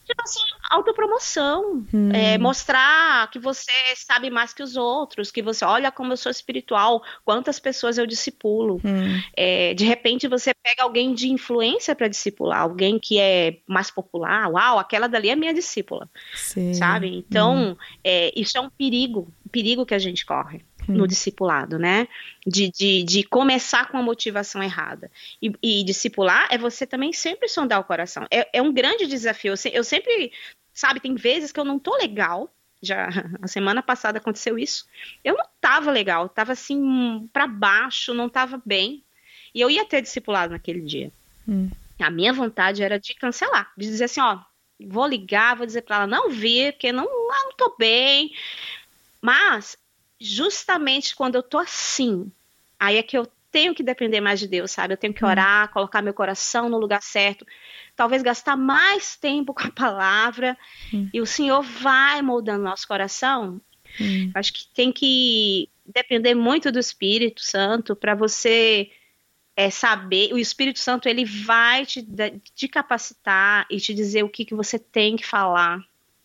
[0.06, 0.40] Tipo assim,
[0.74, 1.86] autopromoção.
[1.94, 2.12] Hum.
[2.12, 6.32] É, mostrar que você sabe mais que os outros, que você olha como eu sou
[6.32, 8.82] espiritual, quantas pessoas eu discipulo.
[8.84, 9.22] Hum.
[9.36, 14.50] É, de repente você pega alguém de influência para discipular, alguém que é mais popular.
[14.50, 16.10] Uau, aquela dali é minha discípula.
[16.34, 16.74] Sim.
[16.74, 17.16] Sabe?
[17.16, 17.76] Então, hum.
[18.04, 21.08] é, isso é um perigo, um perigo que a gente corre no hum.
[21.08, 22.08] discipulado, né?
[22.46, 25.10] De, de, de, começar com a motivação errada.
[25.41, 28.28] E, e, discipular é você também sempre sondar o coração.
[28.30, 29.54] É, é um grande desafio.
[29.54, 30.32] Eu, eu, sempre,
[30.74, 32.54] sabe, tem vezes que eu não tô legal.
[32.82, 33.08] Já
[33.41, 34.86] a semana passada aconteceu isso.
[35.24, 39.04] Eu não tava legal, tava assim para baixo, não tava bem.
[39.54, 41.12] E eu ia ter discipulado naquele dia.
[41.48, 41.69] Hum.
[42.00, 44.39] A minha vontade era de cancelar, de dizer assim, ó,
[44.88, 48.34] vou ligar, vou dizer para ela não vir, porque não, não tô bem.
[49.22, 49.78] Mas
[50.24, 52.32] justamente quando eu tô assim,
[52.80, 54.94] aí é que eu tenho que depender mais de Deus, sabe?
[54.94, 55.28] Eu tenho que hum.
[55.28, 57.46] orar, colocar meu coração no lugar certo,
[57.96, 60.58] talvez gastar mais tempo com a palavra,
[60.94, 61.10] hum.
[61.14, 63.62] e o Senhor vai moldando nosso coração.
[64.02, 64.32] Hum.
[64.34, 68.90] Acho que tem que depender muito do Espírito Santo para você
[69.56, 70.34] é, saber.
[70.34, 72.04] O Espírito Santo ele vai te,
[72.56, 75.80] te capacitar e te dizer o que, que você tem que falar,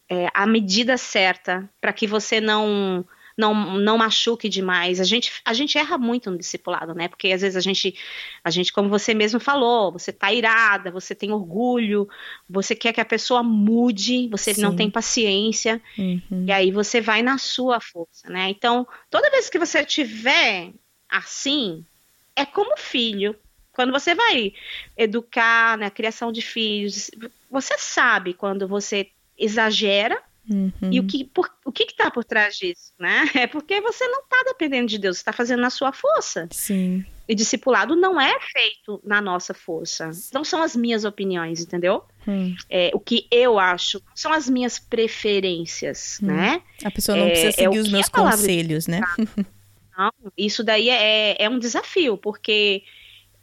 [0.08, 3.04] é, a medida certa, para que você não
[3.38, 5.00] não, não machuque demais.
[5.00, 7.06] A gente, a gente erra muito no discipulado, né?
[7.06, 7.94] Porque às vezes a gente,
[8.42, 12.08] a gente, como você mesmo falou, você tá irada, você tem orgulho,
[12.50, 14.62] você quer que a pessoa mude, você Sim.
[14.62, 16.46] não tem paciência, uhum.
[16.48, 18.48] e aí você vai na sua força, né?
[18.50, 20.72] Então, toda vez que você tiver
[21.08, 21.86] assim,
[22.34, 23.36] é como filho.
[23.72, 24.52] Quando você vai
[24.96, 27.08] educar na né, criação de filhos,
[27.48, 30.20] você sabe quando você exagera
[30.50, 30.72] Uhum.
[30.90, 33.28] E o que por, o que está por trás disso, né?
[33.38, 36.48] É porque você não está dependendo de Deus, você está fazendo na sua força.
[36.50, 37.04] Sim.
[37.28, 40.10] E discipulado não é feito na nossa força.
[40.32, 42.02] Não são as minhas opiniões, entendeu?
[42.26, 42.56] Hum.
[42.70, 46.26] É, o que eu acho são as minhas preferências, hum.
[46.26, 46.62] né?
[46.82, 49.00] A pessoa não é, precisa seguir é os meus conselhos, né?
[49.98, 52.84] Não, isso daí é, é um desafio, porque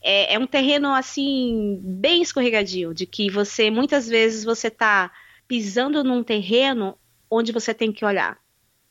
[0.01, 5.11] é, é um terreno assim bem escorregadio, de que você muitas vezes você está
[5.47, 6.97] pisando num terreno
[7.29, 8.39] onde você tem que olhar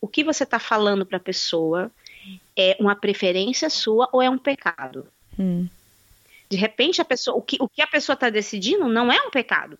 [0.05, 1.91] o que você está falando para a pessoa
[2.55, 5.07] é uma preferência sua ou é um pecado.
[5.37, 5.67] Hum.
[6.47, 9.31] De repente, a pessoa, o, que, o que a pessoa está decidindo não é um
[9.31, 9.79] pecado,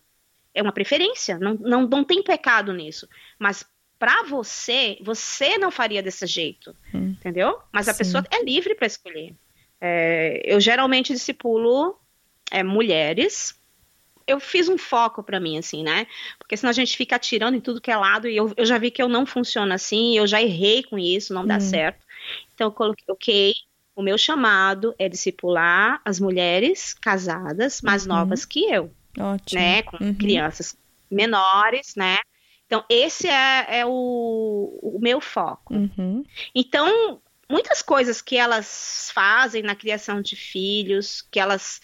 [0.52, 3.08] é uma preferência, não, não, não tem pecado nisso.
[3.38, 3.64] Mas
[4.00, 7.16] para você, você não faria desse jeito, hum.
[7.20, 7.60] entendeu?
[7.72, 8.00] Mas a Sim.
[8.00, 9.32] pessoa é livre para escolher.
[9.80, 12.00] É, eu geralmente discipulo
[12.50, 13.56] é, mulheres.
[14.28, 16.08] Eu fiz um foco para mim, assim, né?
[16.40, 18.78] Porque senão a gente fica atirando em tudo que é lado e eu, eu já
[18.78, 21.62] vi que eu não funciono assim, eu já errei com isso, não dá hum.
[21.62, 22.06] certo.
[22.54, 23.54] Então eu coloquei, ok,
[23.96, 28.14] o meu chamado é discipular as mulheres casadas, mais uhum.
[28.14, 28.92] novas que eu.
[29.18, 29.62] Ótimo.
[29.62, 29.84] Né?
[29.84, 30.14] Com uhum.
[30.14, 30.78] crianças
[31.10, 32.18] menores, né?
[32.66, 35.74] Então, esse é, é o, o, meu foco.
[35.74, 36.24] Uhum.
[36.54, 41.80] Então, muitas coisas que elas fazem na criação de filhos, que elas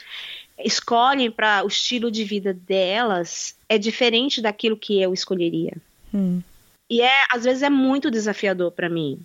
[0.64, 5.74] escolhem para o estilo de vida delas, é diferente daquilo que eu escolheria.
[6.14, 6.42] Hum.
[6.90, 9.20] E é, às vezes é muito desafiador para mim.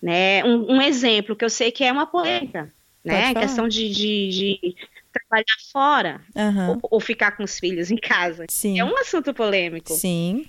[0.00, 0.44] Né?
[0.44, 2.72] Um, um, exemplo que eu sei que é uma polêmica,
[3.04, 3.34] né?
[3.34, 4.76] Questão de, de, de,
[5.12, 6.70] trabalhar fora uhum.
[6.70, 8.46] ou, ou, ficar com os filhos em casa.
[8.48, 8.78] Sim.
[8.78, 9.92] É um assunto polêmico.
[9.92, 10.46] Sim.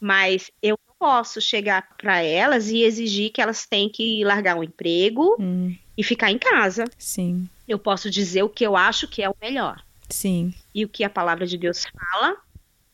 [0.00, 4.62] Mas eu posso chegar para elas e exigir que elas têm que largar o um
[4.62, 5.74] emprego hum.
[5.96, 6.84] E ficar em casa.
[6.98, 7.48] Sim.
[7.66, 9.82] Eu posso dizer o que eu acho que é o melhor.
[10.08, 10.52] Sim.
[10.74, 12.36] E o que a palavra de Deus fala,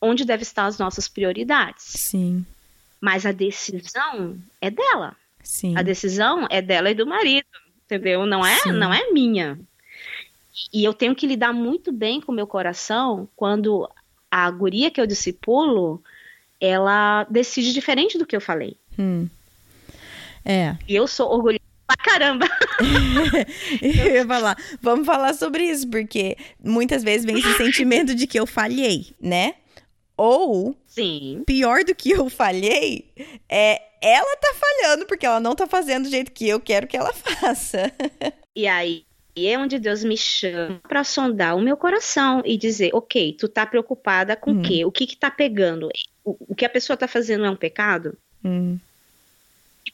[0.01, 1.83] onde deve estar as nossas prioridades.
[1.83, 2.45] Sim.
[2.99, 5.15] Mas a decisão é dela.
[5.43, 5.75] Sim.
[5.77, 7.47] A decisão é dela e do marido,
[7.85, 8.25] entendeu?
[8.25, 8.73] Não é, Sim.
[8.73, 9.59] não é minha.
[10.71, 13.89] E eu tenho que lidar muito bem com o meu coração quando
[14.29, 16.01] a guria que eu discipulo
[16.59, 18.77] ela decide diferente do que eu falei.
[18.97, 19.27] Hum.
[20.45, 20.75] É.
[20.87, 21.60] E eu sou orgulhosa
[21.95, 22.47] pra caramba.
[23.81, 28.39] eu ia falar, vamos falar sobre isso, porque muitas vezes vem esse sentimento de que
[28.39, 29.55] eu falhei, né?
[30.17, 31.43] Ou, Sim.
[31.45, 33.11] pior do que eu falhei,
[33.49, 36.97] é ela tá falhando porque ela não tá fazendo do jeito que eu quero que
[36.97, 37.91] ela faça.
[38.55, 39.03] e aí,
[39.35, 43.47] e é onde Deus me chama para sondar o meu coração e dizer, ok, tu
[43.47, 44.59] tá preocupada com hum.
[44.59, 44.85] o quê?
[44.85, 45.89] O que que tá pegando?
[46.23, 48.17] O, o que a pessoa tá fazendo é um pecado?
[48.43, 48.77] Hum.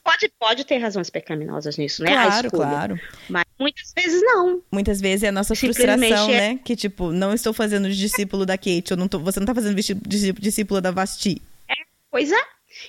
[0.07, 2.11] Pode, pode ter razões pecaminosas nisso, né?
[2.11, 2.99] Claro, claro.
[3.27, 4.63] Mas muitas vezes não.
[4.71, 6.53] Muitas vezes é a nossa frustração, é...
[6.53, 6.59] né?
[6.63, 9.75] Que tipo, não estou fazendo discípulo da Kate, ou não tô, você não tá fazendo
[9.75, 11.41] discípulo da Vasti.
[11.69, 11.73] É,
[12.09, 12.41] pois é.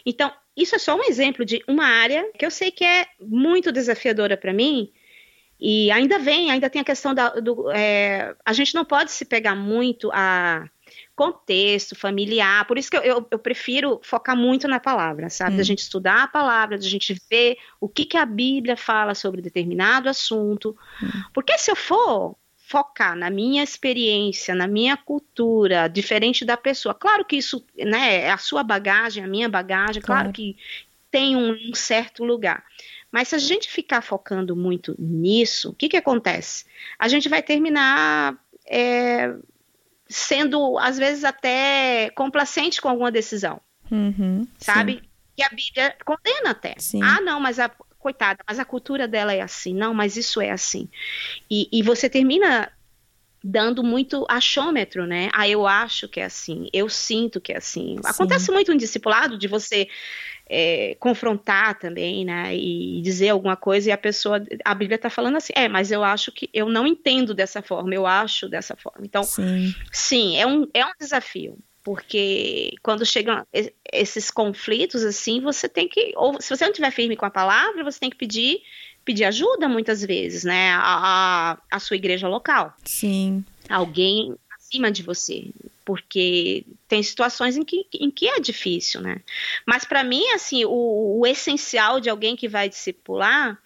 [0.06, 3.72] Então, isso é só um exemplo de uma área que eu sei que é muito
[3.72, 4.92] desafiadora para mim,
[5.60, 7.68] e ainda vem, ainda tem a questão da, do.
[7.72, 10.68] É, a gente não pode se pegar muito a
[11.18, 15.54] contexto familiar, por isso que eu, eu, eu prefiro focar muito na palavra, sabe?
[15.54, 15.56] Hum.
[15.56, 19.42] Da gente estudar a palavra, da gente ver o que, que a Bíblia fala sobre
[19.42, 20.76] determinado assunto.
[21.02, 21.08] Hum.
[21.34, 27.24] Porque se eu for focar na minha experiência, na minha cultura, diferente da pessoa, claro
[27.24, 30.56] que isso né, é a sua bagagem, a minha bagagem, claro, claro que
[31.10, 32.62] tem um, um certo lugar.
[33.10, 36.64] Mas se a gente ficar focando muito nisso, o que, que acontece?
[36.96, 38.36] A gente vai terminar
[38.70, 39.34] é,
[40.08, 43.60] sendo, às vezes, até complacente com alguma decisão.
[43.90, 44.94] Uhum, sabe?
[44.94, 45.08] Sim.
[45.38, 46.74] E a Bíblia condena até.
[46.78, 47.00] Sim.
[47.02, 49.74] Ah, não, mas a coitada, mas a cultura dela é assim.
[49.74, 50.88] Não, mas isso é assim.
[51.50, 52.72] E, e você termina
[53.42, 55.28] dando muito achômetro, né?
[55.32, 57.96] Ah, eu acho que é assim, eu sinto que é assim.
[57.96, 58.00] Sim.
[58.04, 59.88] Acontece muito um discipulado de você
[60.48, 65.36] é, confrontar também, né, e dizer alguma coisa e a pessoa, a Bíblia está falando
[65.36, 69.04] assim, é, mas eu acho que eu não entendo dessa forma, eu acho dessa forma.
[69.04, 73.46] Então, sim, sim é, um, é um desafio, porque quando chegam
[73.92, 77.84] esses conflitos assim, você tem que, ou se você não estiver firme com a palavra,
[77.84, 78.62] você tem que pedir
[79.04, 82.74] pedir ajuda muitas vezes, né, a, a, a sua igreja local.
[82.84, 83.42] Sim.
[83.66, 84.36] Alguém
[84.68, 85.46] acima de você,
[85.84, 89.20] porque tem situações em que, em que é difícil, né?
[89.66, 93.58] Mas para mim, assim, o, o, essencial de alguém que vai discipular,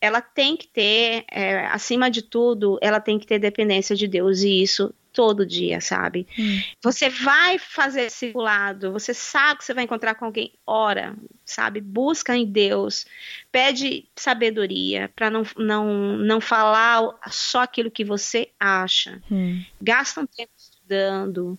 [0.00, 4.42] ela tem que ter, é, acima de tudo, ela tem que ter dependência de Deus
[4.42, 6.26] e isso todo dia, sabe?
[6.36, 6.60] Hum.
[6.82, 11.14] Você vai fazer discipulado, você sabe que você vai encontrar com alguém, ora,
[11.46, 11.80] sabe?
[11.80, 13.06] Busca em Deus,
[13.50, 19.22] pede sabedoria para não, não, não falar só aquilo que você acha.
[19.30, 19.64] Hum.
[19.80, 21.56] Gasta um tempo estudando.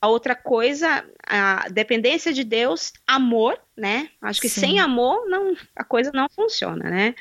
[0.00, 4.10] A outra coisa, a dependência de Deus, amor, né?
[4.20, 4.60] Acho que Sim.
[4.60, 7.14] sem amor não, a coisa não funciona, né?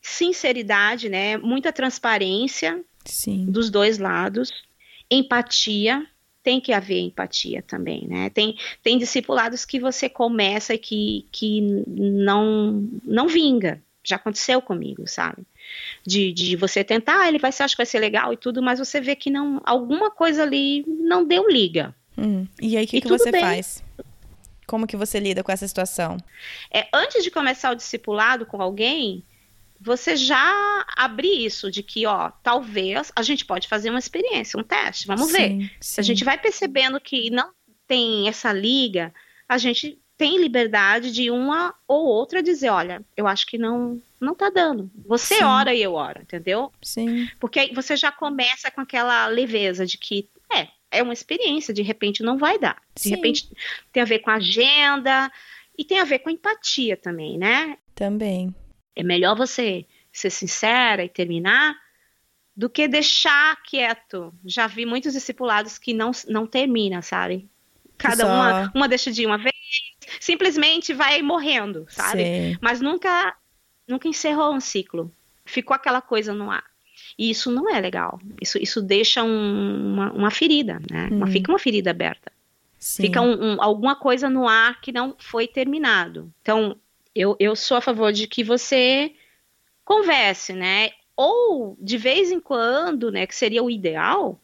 [0.00, 1.36] Sinceridade, né?
[1.38, 3.46] Muita transparência Sim.
[3.46, 4.65] dos dois lados
[5.10, 6.06] Empatia,
[6.42, 8.30] tem que haver empatia também, né?
[8.30, 13.82] Tem, tem discipulados que você começa e que, que não, não vinga.
[14.04, 15.42] Já aconteceu comigo, sabe?
[16.06, 18.62] De, de você tentar, ah, ele vai ser, acho que vai ser legal e tudo,
[18.62, 21.92] mas você vê que não, alguma coisa ali não deu liga.
[22.16, 23.40] Hum, e aí, o que, que você bem.
[23.40, 23.82] faz?
[24.66, 26.16] Como que você lida com essa situação?
[26.72, 29.24] É, antes de começar o discipulado com alguém,
[29.80, 34.62] você já abrir isso de que, ó, talvez a gente pode fazer uma experiência, um
[34.62, 35.70] teste, vamos sim, ver.
[35.80, 37.50] Se a gente vai percebendo que não
[37.86, 39.12] tem essa liga,
[39.48, 44.34] a gente tem liberdade de uma ou outra dizer, olha, eu acho que não não
[44.34, 44.90] tá dando.
[45.06, 45.44] Você Sim.
[45.44, 46.72] ora e eu oro, entendeu?
[46.80, 47.28] Sim.
[47.38, 51.82] Porque aí você já começa com aquela leveza de que é, é uma experiência, de
[51.82, 52.80] repente não vai dar.
[52.94, 53.10] De Sim.
[53.10, 53.50] repente
[53.92, 55.30] tem a ver com agenda
[55.76, 57.76] e tem a ver com empatia também, né?
[57.94, 58.54] Também.
[58.96, 61.76] É melhor você ser sincera e terminar
[62.56, 64.32] do que deixar quieto.
[64.44, 67.48] Já vi muitos discipulados que não, não termina, sabe?
[67.98, 68.32] Cada Só...
[68.32, 69.54] uma, uma deixa de uma vez,
[70.18, 72.24] simplesmente vai morrendo, sabe?
[72.24, 72.58] Sim.
[72.60, 73.36] Mas nunca,
[73.86, 75.12] nunca encerrou um ciclo.
[75.44, 76.64] Ficou aquela coisa no ar.
[77.18, 78.18] E isso não é legal.
[78.40, 81.08] Isso, isso deixa um, uma, uma, ferida, né?
[81.12, 81.26] Hum.
[81.26, 82.32] Fica uma ferida aberta.
[82.78, 83.04] Sim.
[83.04, 86.32] Fica um, um, alguma coisa no ar que não foi terminado.
[86.42, 86.76] Então,
[87.16, 89.12] eu, eu sou a favor de que você
[89.84, 90.90] converse, né?
[91.16, 93.26] Ou de vez em quando, né?
[93.26, 94.38] Que seria o ideal,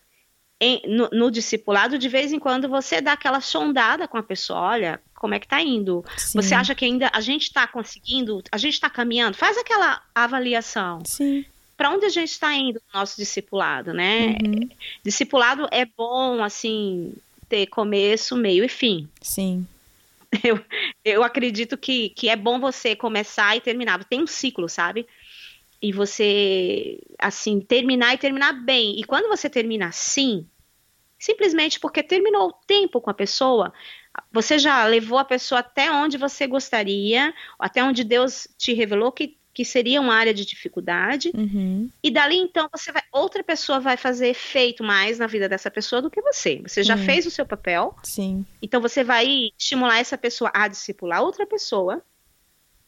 [0.59, 4.61] em, no, no, discipulado, de vez em quando você dá aquela sondada com a pessoa,
[4.61, 6.05] olha, como é que tá indo?
[6.17, 6.41] Sim.
[6.41, 9.37] Você acha que ainda a gente está conseguindo, a gente está caminhando?
[9.37, 11.03] Faz aquela avaliação.
[11.05, 11.45] Sim.
[11.77, 14.39] Para onde a gente está indo no nosso discipulado, né?
[14.41, 14.69] Uhum.
[15.05, 17.13] Discipulado é bom, assim,
[17.49, 19.09] ter começo, meio e fim.
[19.21, 19.67] Sim.
[20.42, 20.59] Eu,
[21.05, 24.03] eu acredito que, que é bom você começar e terminar.
[24.05, 25.07] Tem um ciclo, sabe?
[25.81, 28.99] E você, assim, terminar e terminar bem.
[28.99, 30.49] E quando você termina assim,
[31.18, 33.73] simplesmente porque terminou o tempo com a pessoa,
[34.33, 39.37] você já levou a pessoa até onde você gostaria, até onde Deus te revelou que
[39.55, 41.91] que seria uma área de dificuldade, uhum.
[42.03, 46.01] e dali então você vai, outra pessoa vai fazer efeito mais na vida dessa pessoa
[46.01, 46.62] do que você.
[46.67, 47.05] Você já uhum.
[47.05, 48.47] fez o seu papel, sim.
[48.62, 52.03] Então você vai estimular essa pessoa a discipular outra pessoa,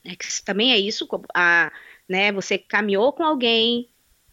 [0.04, 1.70] né, que também é isso, a,
[2.08, 2.32] né?
[2.32, 3.88] Você caminhou com alguém,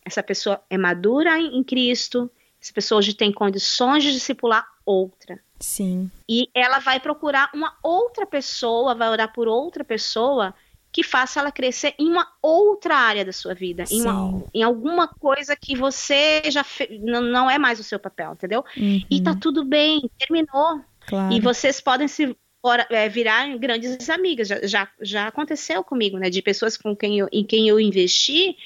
[0.06, 5.40] essa pessoa é madura em, em Cristo, essa pessoa hoje tem condições de discipular outra.
[5.60, 6.10] Sim.
[6.30, 10.54] E ela vai procurar uma outra pessoa, vai orar por outra pessoa
[10.92, 15.08] que faça ela crescer em uma outra área da sua vida, em, uma, em, alguma
[15.08, 17.00] coisa que você já fe...
[17.02, 18.64] não é mais o seu papel, entendeu?
[18.76, 19.02] Uhum.
[19.10, 20.82] E tá tudo bem, terminou.
[21.08, 21.34] Claro.
[21.34, 22.36] E vocês podem se
[22.90, 24.48] é, virar grandes amigas.
[24.48, 26.30] Já, já, já, aconteceu comigo, né?
[26.30, 28.58] De pessoas com quem eu, em quem eu investi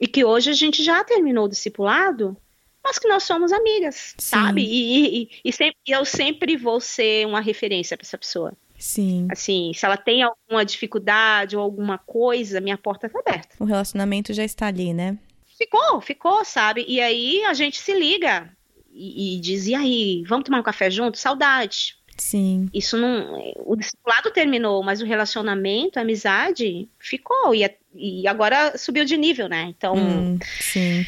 [0.00, 2.36] e que hoje a gente já terminou o discipulado,
[2.82, 4.28] mas que nós somos amigas, Sim.
[4.36, 4.62] sabe?
[4.62, 8.52] E, e, e, sempre, eu sempre vou ser uma referência para essa pessoa.
[8.78, 9.28] Sim.
[9.30, 13.56] Assim, se ela tem alguma dificuldade ou alguma coisa, minha porta tá aberta.
[13.58, 15.18] O relacionamento já está ali, né?
[15.56, 16.84] Ficou, ficou, sabe?
[16.86, 18.50] E aí a gente se liga
[18.92, 21.18] e, e diz: e aí, vamos tomar um café junto?
[21.18, 21.96] Saudade.
[22.16, 22.68] Sim.
[22.72, 23.52] Isso não.
[23.64, 27.54] O discipulado terminou, mas o relacionamento, a amizade ficou.
[27.54, 29.72] E, e agora subiu de nível, né?
[29.76, 29.94] Então.
[29.96, 31.06] Hum, sim.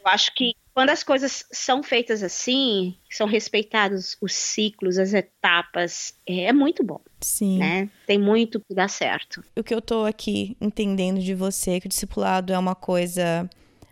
[0.00, 6.14] Eu acho que quando as coisas são feitas assim, são respeitados os ciclos, as etapas,
[6.24, 7.00] é, é muito bom.
[7.20, 7.58] Sim.
[7.58, 7.90] Né?
[8.06, 9.42] Tem muito que dar certo.
[9.56, 13.50] O que eu tô aqui entendendo de você é que o discipulado é uma coisa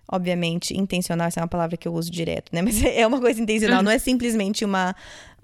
[0.08, 2.62] obviamente, intencional, essa é uma palavra que eu uso direto, né?
[2.62, 4.94] Mas é uma coisa intencional, não é simplesmente uma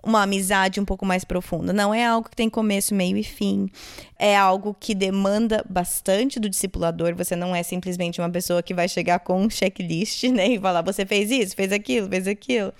[0.02, 1.72] uma amizade um pouco mais profunda.
[1.72, 3.70] Não é algo que tem começo, meio e fim.
[4.18, 7.14] É algo que demanda bastante do discipulador.
[7.14, 10.48] Você não é simplesmente uma pessoa que vai chegar com um checklist, né?
[10.48, 12.72] E falar, você fez isso, fez aquilo, fez aquilo.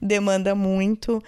[0.00, 1.22] Demanda muito.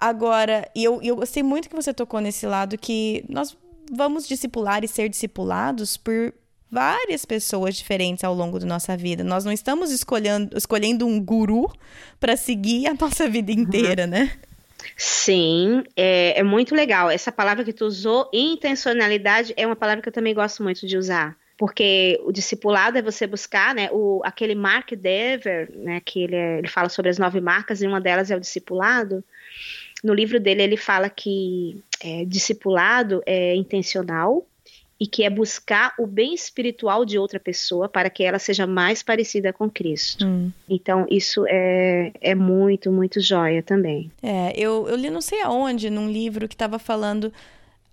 [0.00, 3.56] Agora, e eu, eu gostei muito que você tocou nesse lado que nós
[3.92, 6.32] vamos discipular e ser discipulados por
[6.70, 9.24] várias pessoas diferentes ao longo da nossa vida.
[9.24, 11.70] Nós não estamos escolhendo, escolhendo um guru
[12.18, 14.10] para seguir a nossa vida inteira, uhum.
[14.10, 14.32] né?
[14.96, 17.10] Sim, é, é muito legal.
[17.10, 20.96] Essa palavra que tu usou, intencionalidade, é uma palavra que eu também gosto muito de
[20.96, 26.34] usar porque o discipulado é você buscar, né, o, aquele Mark Dever, né, que ele,
[26.34, 29.22] é, ele fala sobre as nove marcas e uma delas é o discipulado.
[30.02, 34.46] No livro dele ele fala que é, discipulado é intencional,
[35.00, 39.02] e que é buscar o bem espiritual de outra pessoa para que ela seja mais
[39.02, 40.26] parecida com Cristo.
[40.26, 40.52] Hum.
[40.68, 44.12] Então, isso é, é muito, muito joia também.
[44.22, 47.32] É, eu, eu li não sei aonde, num livro que estava falando.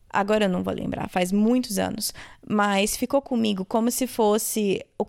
[0.10, 2.14] Agora eu não vou lembrar, faz muitos anos.
[2.46, 4.86] Mas ficou comigo como se fosse.
[5.00, 5.06] O,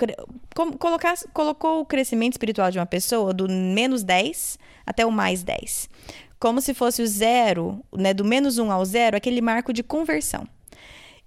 [0.54, 4.56] como, colocar, colocou o crescimento espiritual de uma pessoa do menos 10
[4.86, 5.90] até o mais 10.
[6.38, 10.46] Como se fosse o zero, né, do menos 1 ao zero, aquele marco de conversão.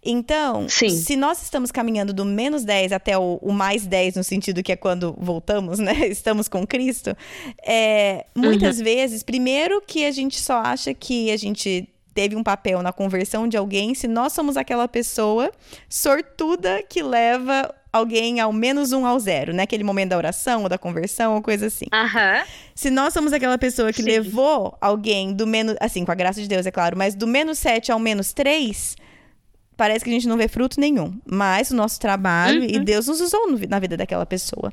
[0.03, 0.89] Então, Sim.
[0.89, 4.71] se nós estamos caminhando do menos 10 até o, o, mais 10, no sentido que
[4.71, 5.93] é quando voltamos, né?
[6.09, 7.15] Estamos com Cristo,
[7.63, 8.83] é, muitas uhum.
[8.83, 13.47] vezes, primeiro que a gente só acha que a gente teve um papel na conversão
[13.47, 15.51] de alguém se nós somos aquela pessoa
[15.87, 19.63] sortuda que leva alguém ao menos um ao zero, né?
[19.63, 21.85] Aquele momento da oração ou da conversão ou coisa assim.
[21.93, 22.43] Aham.
[22.73, 24.09] Se nós somos aquela pessoa que Sim.
[24.09, 27.57] levou alguém do menos, assim, com a graça de Deus, é claro, mas do menos
[27.59, 28.95] sete ao menos três,
[29.77, 31.17] parece que a gente não vê fruto nenhum.
[31.25, 32.83] Mas o nosso trabalho e Uhum.
[32.83, 34.71] Deus nos usou no na vida daquela pessoa.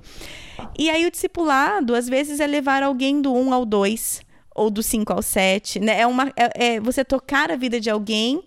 [0.78, 4.20] E aí o discipulado, às vezes, é levar alguém do um ao dois
[4.54, 6.00] ou do cinco ao sete, né?
[6.00, 8.42] É, uma, é, é você tocar a vida de alguém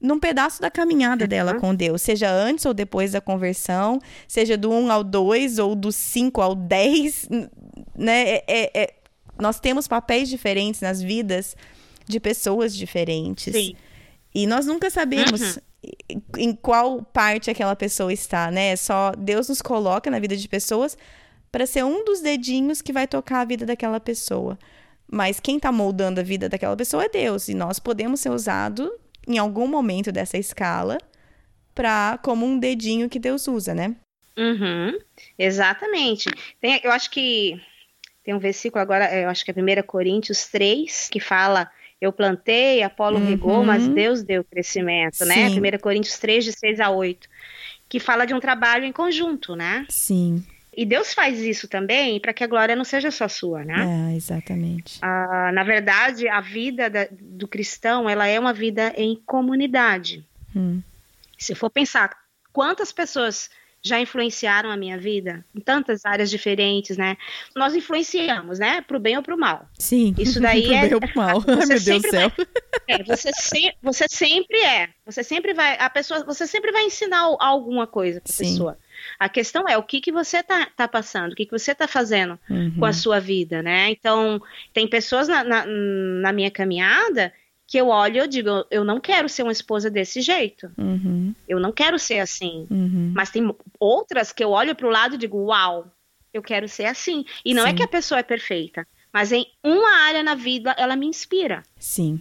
[0.00, 4.70] num pedaço da caminhada dela com Deus, seja antes ou depois da conversão, seja do
[4.70, 7.50] 1 ao 2 ou do 5 ao 10, n-
[7.94, 8.36] né?
[8.36, 8.94] É- é- é-
[9.38, 11.54] nós temos papéis diferentes nas vidas
[12.08, 13.54] de pessoas diferentes.
[13.54, 13.74] Sim.
[14.34, 15.60] E nós nunca sabemos em-
[16.36, 18.76] em qual parte aquela pessoa está, né?
[18.76, 20.96] Só Deus nos coloca na vida de pessoas
[21.50, 24.58] para ser um dos dedinhos que vai tocar a vida daquela pessoa.
[25.10, 27.48] Mas quem está moldando a vida daquela pessoa é Deus.
[27.48, 28.88] E nós podemos ser usados
[29.26, 30.98] em algum momento dessa escala
[31.74, 33.96] para como um dedinho que Deus usa, né?
[34.36, 34.98] Uhum,
[35.38, 36.30] exatamente.
[36.60, 37.60] Tem, eu acho que
[38.24, 41.70] tem um versículo agora, eu acho que é 1 Coríntios 3, que fala:
[42.00, 43.26] Eu plantei, Apolo Uhum.
[43.26, 45.50] regou, mas Deus deu crescimento, né?
[45.50, 45.60] Sim.
[45.60, 47.28] 1 Coríntios 3, de 6 a 8,
[47.88, 49.84] que fala de um trabalho em conjunto, né?
[49.88, 50.44] Sim.
[50.74, 54.08] E Deus faz isso também para que a glória não seja só sua, né?
[54.12, 54.98] É, exatamente.
[55.02, 60.24] Ah, na verdade, a vida da- do cristão, ela é uma vida em comunidade.
[60.56, 60.80] Hum.
[61.36, 62.10] Se for pensar
[62.52, 63.50] quantas pessoas
[63.82, 67.16] já influenciaram a minha vida em tantas áreas diferentes, né?
[67.56, 68.82] Nós influenciamos, né?
[68.82, 69.66] Pro bem ou pro mal.
[69.78, 70.14] Sim.
[70.18, 71.42] Isso daí Pro é- bem ou pro mal.
[71.48, 72.32] Ai, você meu Deus do sempre céu.
[72.86, 74.90] É, você, se- você sempre é.
[75.06, 75.76] Você sempre vai.
[75.78, 78.44] A pessoa, você sempre vai ensinar al- alguma coisa pra Sim.
[78.44, 78.78] pessoa.
[79.18, 81.88] A questão é o que, que você tá, tá passando, o que, que você tá
[81.88, 82.74] fazendo Uhum.
[82.78, 83.88] com a sua vida, né?
[83.90, 84.40] Então,
[84.74, 87.32] tem pessoas na, na, na minha caminhada
[87.70, 90.68] que eu olho e eu digo, eu não quero ser uma esposa desse jeito.
[90.76, 91.32] Uhum.
[91.48, 92.66] Eu não quero ser assim.
[92.68, 93.12] Uhum.
[93.14, 93.48] Mas tem
[93.78, 95.86] outras que eu olho para o lado e digo, uau,
[96.34, 97.24] eu quero ser assim.
[97.44, 97.76] E não é Sim.
[97.76, 101.62] que a pessoa é perfeita, mas em uma área na vida ela me inspira.
[101.78, 102.20] Sim.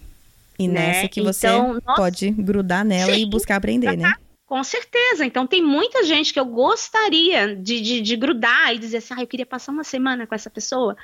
[0.60, 0.74] E Né?
[0.88, 3.30] nessa que você Então, nossa- pode grudar nela e Sim.
[3.32, 4.14] buscar aprender, né?
[4.46, 5.26] Com certeza.
[5.26, 9.22] Então tem muita gente que eu gostaria de, de, de grudar e dizer assim, ah,
[9.22, 10.96] eu queria passar uma semana com essa pessoa.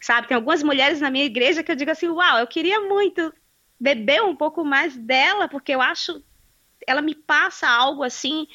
[0.00, 0.28] Sabe?
[0.28, 3.32] Tem algumas mulheres na minha igreja que eu digo assim, uau, eu queria muito
[3.78, 6.22] beber um pouco mais dela, porque eu acho
[6.86, 8.46] ela me passa algo assim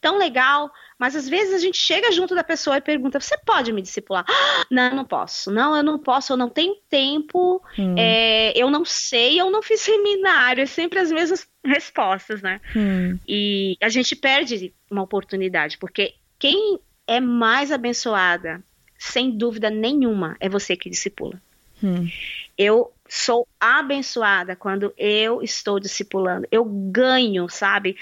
[0.00, 3.72] tão legal, mas às vezes a gente chega junto da pessoa e pergunta: "Você pode
[3.72, 5.50] me discipular?" "Ah, Não, eu não posso.
[5.50, 6.32] Não, eu não posso.
[6.32, 7.62] Eu não tenho tempo.
[7.78, 7.94] Hum.
[7.96, 9.40] é, eu não sei.
[9.40, 10.62] Eu não fiz seminário.
[10.62, 12.60] É sempre as mesmas respostas, né?
[12.74, 13.18] Hum.
[13.26, 18.62] E a gente perde uma oportunidade, porque quem é mais abençoada,
[18.98, 21.40] sem dúvida nenhuma, é você que discipula.
[21.82, 22.08] Hum.
[22.56, 26.48] Eu sou abençoada quando eu estou discipulando.
[26.50, 27.94] Eu ganho, sabe?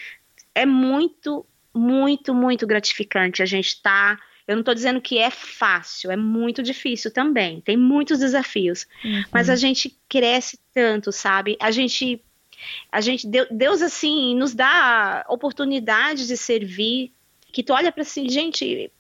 [0.55, 1.45] É muito,
[1.75, 4.17] muito, muito gratificante a gente tá.
[4.47, 7.61] Eu não estou dizendo que é fácil, é muito difícil também.
[7.61, 9.25] Tem muitos desafios, Uhum.
[9.33, 11.57] mas a gente cresce tanto, sabe?
[11.61, 12.23] A gente,
[12.93, 17.13] a gente, Deu- Deus assim nos dá oportunidade de servir.
[17.53, 18.91] Que tu olha para assim, gente,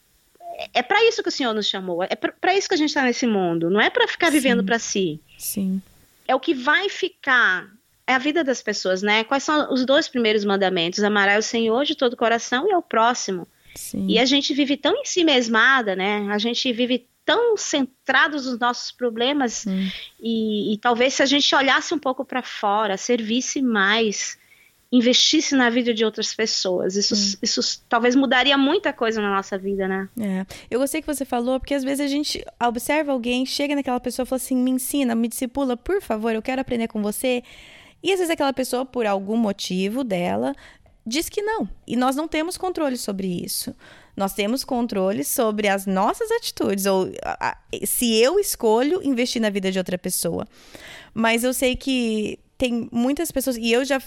[0.75, 2.03] é para isso que o Senhor nos chamou.
[2.03, 3.71] É para isso que a gente está nesse mundo.
[3.71, 4.67] Não é para ficar vivendo Sim.
[4.67, 5.81] para si Sim.
[6.31, 7.69] É o que vai ficar.
[8.07, 9.25] É a vida das pessoas, né?
[9.25, 11.03] Quais são os dois primeiros mandamentos?
[11.03, 13.47] Amar o Senhor de todo o coração e ao próximo.
[13.75, 14.07] Sim.
[14.09, 16.29] E a gente vive tão em si mesmada, né?
[16.31, 19.65] A gente vive tão centrados nos nossos problemas
[20.21, 24.39] e, e talvez se a gente olhasse um pouco para fora, servisse mais,
[24.93, 29.87] investisse na vida de outras pessoas, isso, isso talvez mudaria muita coisa na nossa vida,
[29.87, 30.09] né?
[30.19, 30.45] É.
[30.69, 34.25] Eu gostei que você falou, porque às vezes a gente observa alguém, chega naquela pessoa
[34.25, 37.43] e fala assim: me ensina, me discipula, por favor, eu quero aprender com você.
[38.03, 40.55] E às vezes aquela pessoa, por algum motivo dela,
[41.07, 41.69] diz que não.
[41.87, 43.73] E nós não temos controle sobre isso.
[44.17, 49.51] Nós temos controle sobre as nossas atitudes, ou a- a- se eu escolho investir na
[49.51, 50.49] vida de outra pessoa.
[51.15, 54.01] Mas eu sei que tem muitas pessoas, e eu já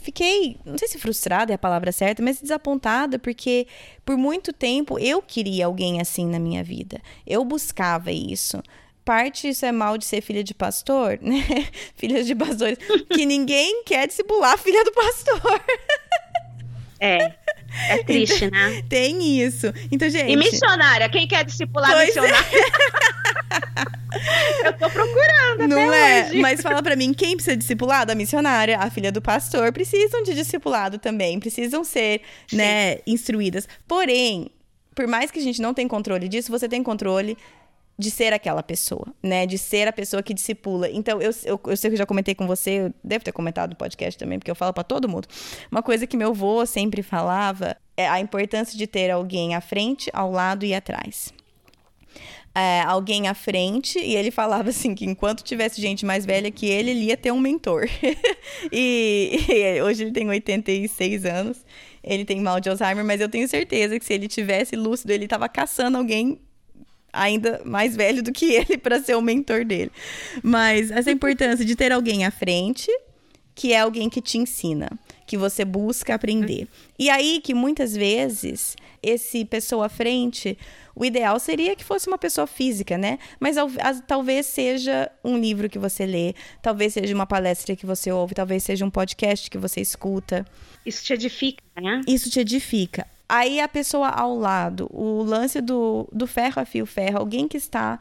[0.00, 3.66] fiquei, não sei se frustrada é a palavra certa, mas desapontada, porque
[4.04, 7.00] por muito tempo eu queria alguém assim na minha vida.
[7.26, 8.62] Eu buscava isso.
[9.04, 11.42] Parte isso é mal de ser filha de pastor, né?
[11.96, 12.78] Filha de pastores.
[13.10, 15.62] Que ninguém quer discipular a filha do pastor.
[17.00, 17.34] É.
[17.88, 18.82] É triste, né?
[18.88, 19.72] Tem isso.
[19.90, 20.30] Então, gente.
[20.30, 22.20] E missionária, quem quer discipular Pois é.
[22.20, 22.48] missionária?
[24.64, 26.40] Eu tô procurando Não é, hoje.
[26.40, 28.10] mas fala pra mim, quem precisa de discipulado?
[28.10, 33.68] A missionária, a filha do pastor, precisam de discipulado também, precisam ser, né, instruídas.
[33.86, 34.50] Porém,
[34.94, 37.36] por mais que a gente não tenha controle disso, você tem controle
[37.98, 39.44] de ser aquela pessoa, né?
[39.44, 40.88] De ser a pessoa que discipula.
[40.88, 43.70] Então, eu, eu, eu sei que eu já comentei com você, eu devo ter comentado
[43.70, 45.26] no podcast também, porque eu falo para todo mundo.
[45.70, 50.08] Uma coisa que meu avô sempre falava é a importância de ter alguém à frente,
[50.12, 51.34] ao lado e atrás.
[52.54, 56.66] É, alguém à frente, e ele falava assim que enquanto tivesse gente mais velha que
[56.66, 57.88] ele, ele ia ter um mentor.
[58.70, 61.64] e, e hoje ele tem 86 anos,
[62.02, 65.24] ele tem mal de Alzheimer, mas eu tenho certeza que se ele tivesse lúcido, ele
[65.24, 66.40] estava caçando alguém
[67.12, 69.90] ainda mais velho do que ele para ser o mentor dele.
[70.42, 72.90] Mas essa importância de ter alguém à frente,
[73.54, 74.88] que é alguém que te ensina,
[75.26, 76.68] que você busca aprender.
[76.98, 80.56] E aí que muitas vezes esse pessoa à frente,
[80.94, 83.18] o ideal seria que fosse uma pessoa física, né?
[83.38, 83.56] Mas
[84.06, 88.62] talvez seja um livro que você lê, talvez seja uma palestra que você ouve, talvez
[88.62, 90.46] seja um podcast que você escuta.
[90.84, 92.00] Isso te edifica, né?
[92.06, 93.06] Isso te edifica.
[93.28, 97.58] Aí a pessoa ao lado, o lance do, do ferro a fio ferro, alguém que
[97.58, 97.98] está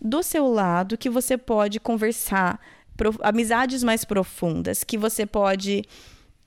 [0.00, 2.60] do seu lado, que você pode conversar,
[2.96, 5.82] pro, amizades mais profundas, que você pode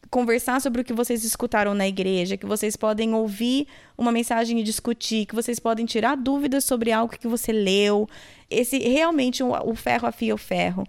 [0.09, 3.67] conversar sobre o que vocês escutaram na igreja, que vocês podem ouvir
[3.97, 8.07] uma mensagem e discutir, que vocês podem tirar dúvidas sobre algo que você leu.
[8.49, 10.83] Esse realmente o, o ferro afia o ferro.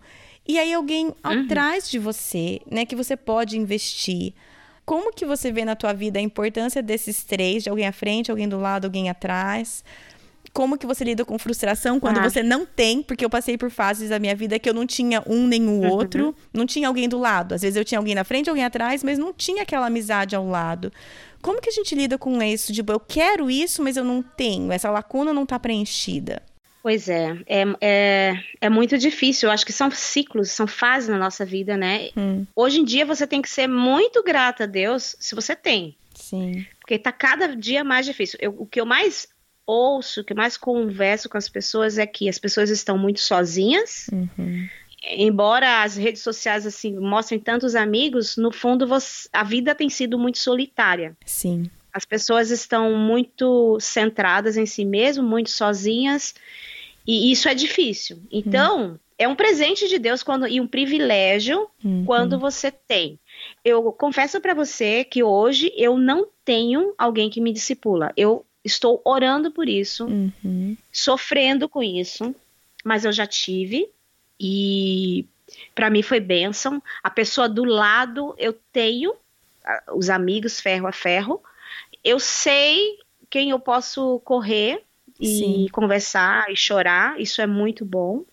[0.47, 1.15] E aí alguém uhum.
[1.23, 4.33] atrás de você, né, que você pode investir.
[4.91, 8.29] Como que você vê na tua vida a importância desses três, de alguém à frente,
[8.29, 9.85] alguém do lado, alguém atrás?
[10.53, 12.29] Como que você lida com frustração quando ah.
[12.29, 13.01] você não tem?
[13.01, 15.83] Porque eu passei por fases da minha vida que eu não tinha um nem o
[15.83, 15.89] uhum.
[15.93, 17.55] outro, não tinha alguém do lado.
[17.55, 20.45] Às vezes eu tinha alguém na frente, alguém atrás, mas não tinha aquela amizade ao
[20.45, 20.93] lado.
[21.41, 22.73] Como que a gente lida com isso?
[22.73, 24.73] Tipo, eu quero isso, mas eu não tenho.
[24.73, 26.43] Essa lacuna não está preenchida.
[26.83, 29.49] Pois é, é, é, é, muito difícil.
[29.49, 32.11] Eu acho que são ciclos, são fases na nossa vida, né?
[32.17, 32.47] Hum.
[32.57, 35.97] Hoje em dia você tem que ser muito grata a Deus se você tem.
[36.15, 36.67] Sim.
[36.81, 38.39] Porque tá cada dia mais difícil.
[38.41, 39.29] Eu, o que eu mais
[39.67, 43.21] ouço, o que eu mais converso com as pessoas é que as pessoas estão muito
[43.21, 44.07] sozinhas.
[44.11, 44.69] Uhum.
[45.03, 50.19] Embora as redes sociais assim mostrem tantos amigos, no fundo você, a vida tem sido
[50.19, 51.17] muito solitária.
[51.25, 51.71] Sim.
[51.93, 56.35] As pessoas estão muito centradas em si mesmas, muito sozinhas,
[57.07, 58.19] e isso é difícil.
[58.31, 62.05] Então, é um presente de Deus quando, e um privilégio uhum.
[62.07, 63.19] quando você tem.
[63.65, 68.13] Eu confesso para você que hoje eu não tenho alguém que me discipula.
[68.17, 70.77] Eu estou orando por isso, uhum.
[70.93, 72.35] sofrendo com isso,
[72.85, 73.91] mas eu já tive
[74.39, 75.27] e
[75.75, 76.83] para mim foi bênção.
[77.03, 79.13] A pessoa do lado eu tenho,
[79.95, 81.43] os amigos ferro a ferro,
[82.05, 82.99] eu sei
[83.29, 84.83] quem eu posso correr
[85.21, 85.67] e Sim.
[85.71, 88.25] conversar e chorar, isso é muito bom,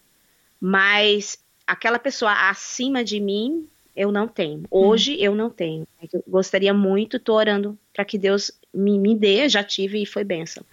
[0.60, 4.64] mas aquela pessoa acima de mim, eu não tenho.
[4.72, 5.20] Hoje hum.
[5.20, 5.88] eu não tenho.
[6.14, 10.24] Eu gostaria muito, tô orando para que Deus me, me dê, já tive e foi
[10.24, 10.64] benção.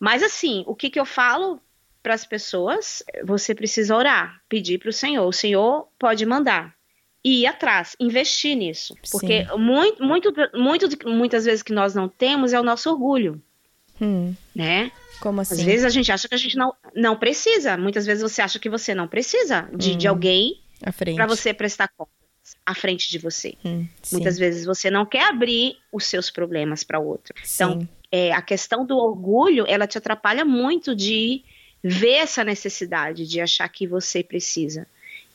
[0.00, 1.60] Mas assim, o que, que eu falo
[2.02, 3.02] para as pessoas?
[3.24, 5.26] Você precisa orar, pedir para o Senhor.
[5.26, 6.74] O Senhor pode mandar
[7.24, 8.94] e ir atrás, investir nisso.
[9.10, 13.40] Porque muito, muito, muito, muitas vezes que nós não temos é o nosso orgulho.
[14.00, 14.34] Hum.
[14.54, 14.92] Né?
[15.20, 15.54] Como assim?
[15.54, 17.76] Às vezes a gente acha que a gente não, não precisa.
[17.78, 19.96] Muitas vezes você acha que você não precisa de, hum.
[19.96, 20.60] de alguém
[21.14, 22.12] para você prestar contas
[22.66, 23.54] à frente de você.
[23.64, 27.34] Hum, Muitas vezes você não quer abrir os seus problemas para outro.
[27.54, 31.42] Então, é, a questão do orgulho, ela te atrapalha muito de
[31.82, 34.86] ver essa necessidade, de achar que você precisa.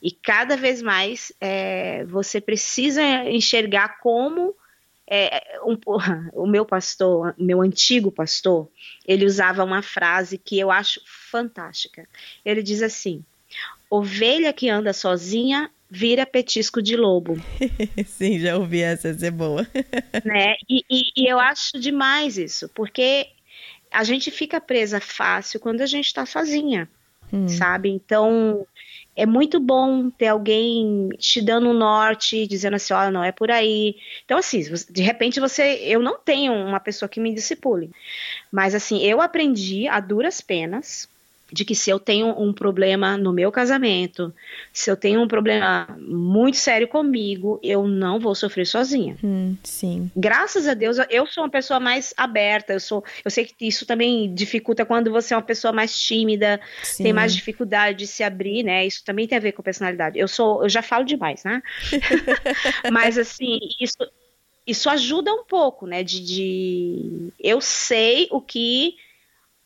[0.01, 4.55] E cada vez mais é, você precisa enxergar como
[5.09, 5.77] é, um,
[6.33, 8.69] o meu pastor, meu antigo pastor,
[9.05, 12.07] ele usava uma frase que eu acho fantástica.
[12.45, 13.23] Ele diz assim:
[13.89, 17.41] ovelha que anda sozinha vira petisco de lobo.
[18.05, 19.67] Sim, já ouvi essa, essa é boa.
[20.23, 20.55] né?
[20.69, 23.27] E, e, e, eu acho demais isso, porque
[23.91, 26.87] a gente fica presa fácil quando a gente está sozinha,
[27.33, 27.47] hum.
[27.47, 27.89] sabe?
[27.89, 28.67] Então,
[29.19, 33.51] é muito bom ter alguém te dando um norte, dizendo assim, olha, não é por
[33.51, 33.97] aí.
[34.23, 37.91] Então, assim, de repente você, eu não tenho uma pessoa que me discipule,
[38.51, 41.09] mas assim, eu aprendi a duras penas
[41.51, 44.33] de que se eu tenho um problema no meu casamento,
[44.71, 49.17] se eu tenho um problema muito sério comigo, eu não vou sofrer sozinha.
[49.23, 50.11] Hum, sim.
[50.15, 52.73] Graças a Deus, eu sou uma pessoa mais aberta.
[52.73, 56.59] Eu sou, eu sei que isso também dificulta quando você é uma pessoa mais tímida,
[56.83, 57.03] sim.
[57.03, 58.85] tem mais dificuldade de se abrir, né?
[58.85, 60.19] Isso também tem a ver com personalidade.
[60.19, 61.61] Eu sou, eu já falo demais, né?
[62.91, 63.97] Mas assim, isso
[64.69, 66.03] isso ajuda um pouco, né?
[66.03, 68.95] De, de eu sei o que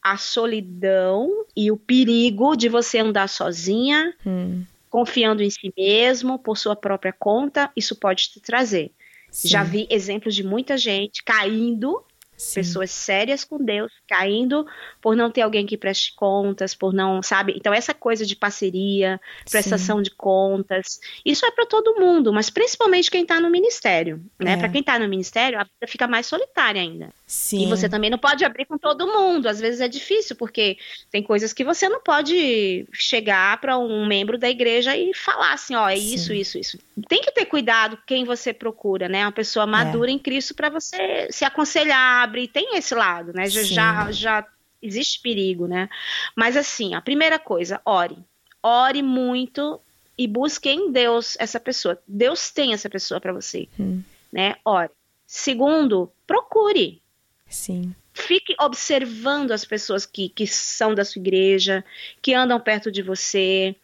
[0.03, 4.63] a solidão e o perigo de você andar sozinha, hum.
[4.89, 8.91] confiando em si mesmo, por sua própria conta, isso pode te trazer.
[9.31, 9.47] Sim.
[9.47, 12.03] Já vi exemplos de muita gente caindo
[12.43, 12.55] Sim.
[12.55, 14.65] Pessoas sérias com Deus, caindo
[15.01, 17.53] por não ter alguém que preste contas, por não, sabe?
[17.55, 19.19] Então, essa coisa de parceria,
[19.49, 20.03] prestação Sim.
[20.03, 24.53] de contas, isso é para todo mundo, mas principalmente quem está no ministério, né?
[24.53, 24.57] É.
[24.57, 27.09] Para quem está no ministério, a vida fica mais solitária ainda.
[27.25, 27.63] Sim.
[27.63, 30.77] E você também não pode abrir com todo mundo, às vezes é difícil, porque
[31.09, 35.75] tem coisas que você não pode chegar para um membro da igreja e falar assim:
[35.75, 36.13] ó, é Sim.
[36.13, 36.79] isso, isso, isso.
[37.07, 39.25] Tem que ter cuidado quem você procura, né?
[39.25, 40.13] Uma pessoa madura é.
[40.13, 43.47] em Cristo para você se aconselhar abre, tem esse lado, né?
[43.47, 44.47] Já, já, já
[44.81, 45.87] existe perigo, né?
[46.35, 48.17] Mas assim, a primeira coisa, ore.
[48.61, 49.79] Ore muito
[50.17, 52.01] e busque em Deus essa pessoa.
[52.07, 54.01] Deus tem essa pessoa para você, hum.
[54.31, 54.55] né?
[54.65, 54.89] Ore.
[55.27, 57.01] Segundo, procure.
[57.47, 57.93] Sim.
[58.13, 61.83] Fique observando as pessoas que, que são da sua igreja,
[62.21, 63.75] que andam perto de você.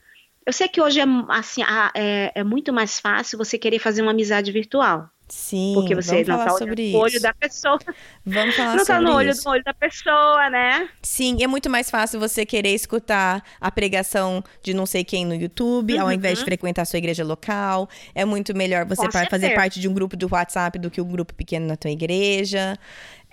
[0.45, 1.62] Eu sei que hoje é, assim,
[1.95, 5.10] é, é muito mais fácil você querer fazer uma amizade virtual.
[5.30, 7.77] Sim, porque você não está olhando no olho da pessoa.
[8.25, 9.45] Vamos falar não tá no olho, isso.
[9.45, 10.89] no olho da pessoa, né?
[11.03, 15.36] Sim, é muito mais fácil você querer escutar a pregação de não sei quem no
[15.36, 16.01] YouTube, uhum.
[16.01, 17.88] ao invés de frequentar a sua igreja local.
[18.15, 21.34] É muito melhor você fazer parte de um grupo do WhatsApp do que um grupo
[21.36, 22.77] pequeno na tua igreja.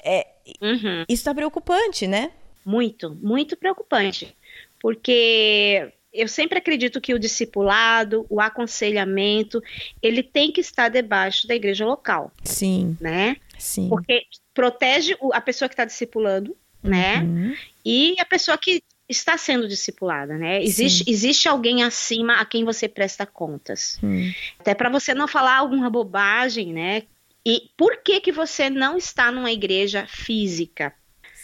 [0.05, 0.27] É,
[0.61, 1.03] uhum.
[1.09, 2.31] Isso está preocupante, né?
[2.65, 4.37] Muito, muito preocupante.
[4.81, 9.63] Porque eu sempre acredito que o discipulado, o aconselhamento,
[10.03, 12.33] ele tem que estar debaixo da igreja local.
[12.43, 12.97] Sim.
[13.01, 13.37] Né?
[13.59, 13.89] Sim.
[13.89, 17.19] Porque protege a pessoa que está discipulando, né?
[17.19, 17.49] uhum.
[17.49, 17.59] né?
[17.85, 20.63] E a pessoa que está sendo discipulada, né?
[20.63, 23.99] Existe, existe alguém acima a quem você presta contas.
[24.03, 24.33] Hum.
[24.59, 27.03] Até para você não falar alguma bobagem, né?
[27.45, 30.93] E por que que você não está numa igreja física?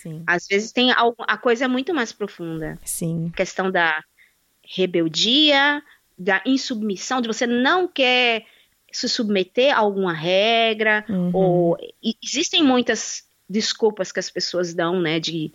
[0.03, 0.25] Sim.
[0.27, 0.97] Às vezes tem a,
[1.29, 2.77] a coisa é muito mais profunda.
[2.85, 3.31] Sim.
[3.33, 4.03] A questão da
[4.65, 5.83] rebeldia,
[6.19, 8.45] da insubmissão, de você não quer
[8.93, 11.31] se submeter a alguma regra, uhum.
[11.33, 11.79] ou
[12.23, 15.53] existem muitas desculpas que as pessoas dão, né, de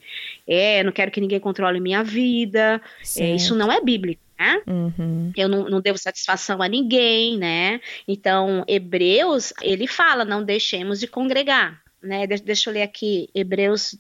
[0.48, 2.82] é, não quero que ninguém controle minha vida,
[3.18, 4.62] é, isso não é bíblico, né?
[4.68, 5.32] Uhum.
[5.36, 7.80] Eu não, não devo satisfação a ninguém, né?
[8.08, 12.28] Então, Hebreus, ele fala, não deixemos de congregar, né?
[12.28, 13.96] De, deixa eu ler aqui, Hebreus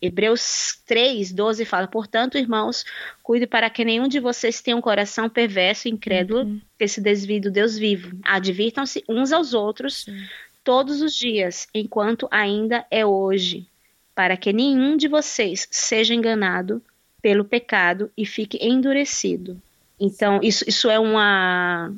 [0.00, 2.84] Hebreus 3, 12 fala: Portanto, irmãos,
[3.22, 6.60] cuide para que nenhum de vocês tenha um coração perverso e incrédulo uhum.
[6.78, 8.16] que se desvie do Deus vivo.
[8.22, 10.24] Advirtam-se uns aos outros Sim.
[10.62, 13.66] todos os dias, enquanto ainda é hoje,
[14.14, 16.82] para que nenhum de vocês seja enganado
[17.22, 19.60] pelo pecado e fique endurecido.
[19.98, 21.90] Então, isso, isso é uma,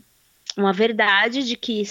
[0.56, 1.82] uma verdade de que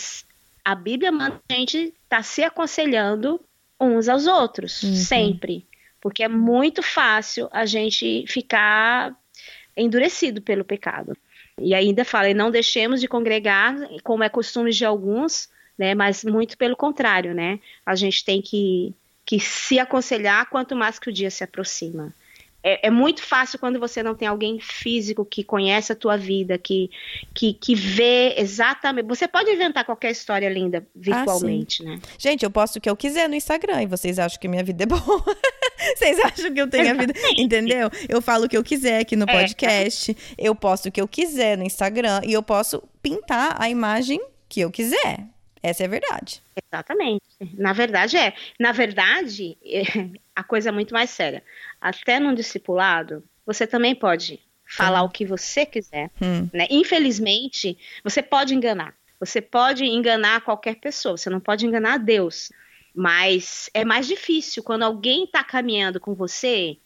[0.63, 3.41] a Bíblia manda a gente estar tá se aconselhando
[3.79, 4.95] uns aos outros, uhum.
[4.95, 5.65] sempre
[6.07, 9.13] porque é muito fácil a gente ficar
[9.75, 11.17] endurecido pelo pecado.
[11.59, 15.93] E ainda fala, não deixemos de congregar, como é costume de alguns, né?
[15.93, 17.59] Mas muito pelo contrário, né?
[17.85, 18.95] A gente tem que,
[19.25, 22.13] que se aconselhar quanto mais que o dia se aproxima
[22.67, 26.57] é, é, muito fácil quando você não tem alguém físico que conhece a tua vida,
[26.57, 26.91] que,
[27.33, 29.07] que, que vê exatamente.
[29.07, 31.99] Você pode inventar qualquer história linda virtualmente, ah, né?
[32.17, 34.83] Gente, eu posto o que eu quiser no Instagram e vocês acham que minha vida
[34.83, 35.01] é boa.
[35.95, 37.13] vocês acham que eu tenho a vida.
[37.37, 37.89] Entendeu?
[38.07, 39.33] Eu falo o que eu quiser aqui no é.
[39.33, 40.15] podcast, é.
[40.37, 44.61] eu posto o que eu quiser no Instagram e eu posso pintar a imagem que
[44.61, 45.25] eu quiser.
[45.61, 46.41] Essa é a verdade.
[46.71, 47.23] Exatamente.
[47.53, 48.33] Na verdade é.
[48.59, 49.57] Na verdade,
[50.35, 51.43] a coisa é muito mais séria.
[51.81, 55.05] Até num discipulado, você também pode falar hum.
[55.05, 56.09] o que você quiser.
[56.21, 56.49] Hum.
[56.53, 56.67] Né?
[56.69, 58.93] Infelizmente, você pode enganar.
[59.19, 62.51] Você pode enganar qualquer pessoa, você não pode enganar Deus.
[62.97, 66.77] Mas é mais difícil quando alguém está caminhando com você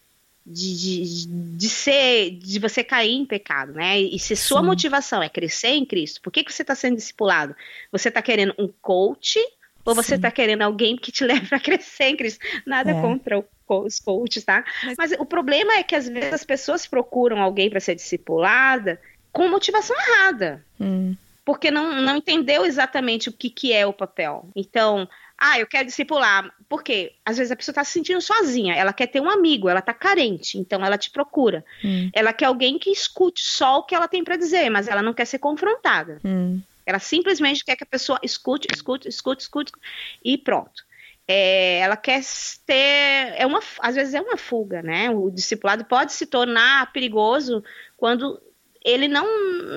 [0.46, 3.98] de, de, de, ser, de você cair em pecado, né?
[3.98, 4.66] E se sua Sim.
[4.66, 7.56] motivação é crescer em Cristo, por que, que você está sendo discipulado?
[7.94, 9.40] Você está querendo um coach
[9.86, 12.46] ou você está querendo alguém que te leve a crescer em Cristo?
[12.66, 13.02] Nada é.
[13.02, 14.66] contra o, os coaches, tá?
[14.84, 14.96] Mas...
[14.98, 19.00] Mas o problema é que às vezes as pessoas procuram alguém para ser discipulada
[19.32, 20.66] com motivação errada.
[20.78, 21.16] Hum.
[21.46, 24.50] Porque não, não entendeu exatamente o que, que é o papel.
[24.54, 25.08] Então,
[25.44, 26.54] ah, eu quero discipular.
[26.70, 27.16] Por quê?
[27.26, 29.92] Às vezes a pessoa está se sentindo sozinha, ela quer ter um amigo, ela está
[29.92, 31.66] carente, então ela te procura.
[31.84, 32.12] Hum.
[32.14, 35.16] Ela quer alguém que escute só o que ela tem para dizer, mas ela não
[35.16, 36.20] quer ser confrontada.
[36.24, 36.62] Hum.
[36.86, 39.72] Ela simplesmente quer que a pessoa escute, escute, escute, escute
[40.24, 40.86] e pronto.
[41.28, 42.22] É, ela quer
[42.64, 45.10] ter, é uma, às vezes é uma fuga, né?
[45.10, 47.64] O discipulado pode se tornar perigoso
[47.98, 48.40] quando
[48.84, 49.26] ele não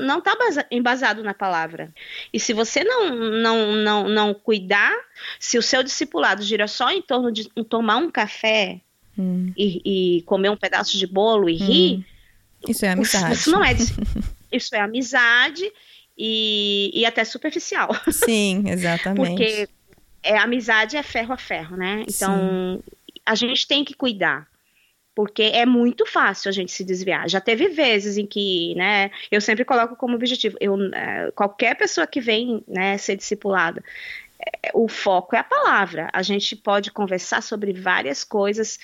[0.02, 0.36] não está
[0.70, 1.92] embasado na palavra.
[2.32, 4.94] E se você não, não, não, não cuidar,
[5.38, 8.80] se o seu discipulado gira só em torno de tomar um café
[9.16, 9.52] hum.
[9.56, 11.66] e, e, comer um pedaço de bolo e hum.
[11.66, 12.06] rir,
[12.68, 13.34] isso é amizade.
[13.34, 13.74] Isso não é
[14.50, 15.70] isso é amizade
[16.16, 17.90] e, e até superficial.
[18.10, 19.28] Sim, exatamente.
[19.28, 19.68] Porque
[20.22, 22.04] é, amizade é ferro a ferro, né?
[22.08, 22.82] Então, Sim.
[23.26, 24.48] a gente tem que cuidar.
[25.14, 27.28] Porque é muito fácil a gente se desviar.
[27.28, 32.06] Já teve vezes em que, né, eu sempre coloco como objetivo, eu, é, qualquer pessoa
[32.06, 33.82] que vem, né, ser discipulada,
[34.40, 36.08] é, o foco é a palavra.
[36.12, 38.78] A gente pode conversar sobre várias coisas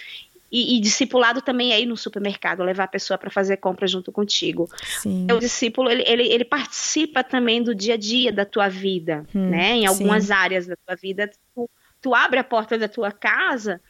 [0.51, 4.11] e, e, discipulado também é ir no supermercado, levar a pessoa para fazer compra junto
[4.11, 4.69] contigo.
[5.01, 5.27] Sim.
[5.31, 9.51] O discípulo, ele, ele, ele, participa também do dia a dia da tua vida, hum,
[9.51, 9.75] né?
[9.75, 10.33] Em algumas sim.
[10.33, 11.71] áreas da tua vida, tu,
[12.03, 13.81] tu, abre a porta da tua casa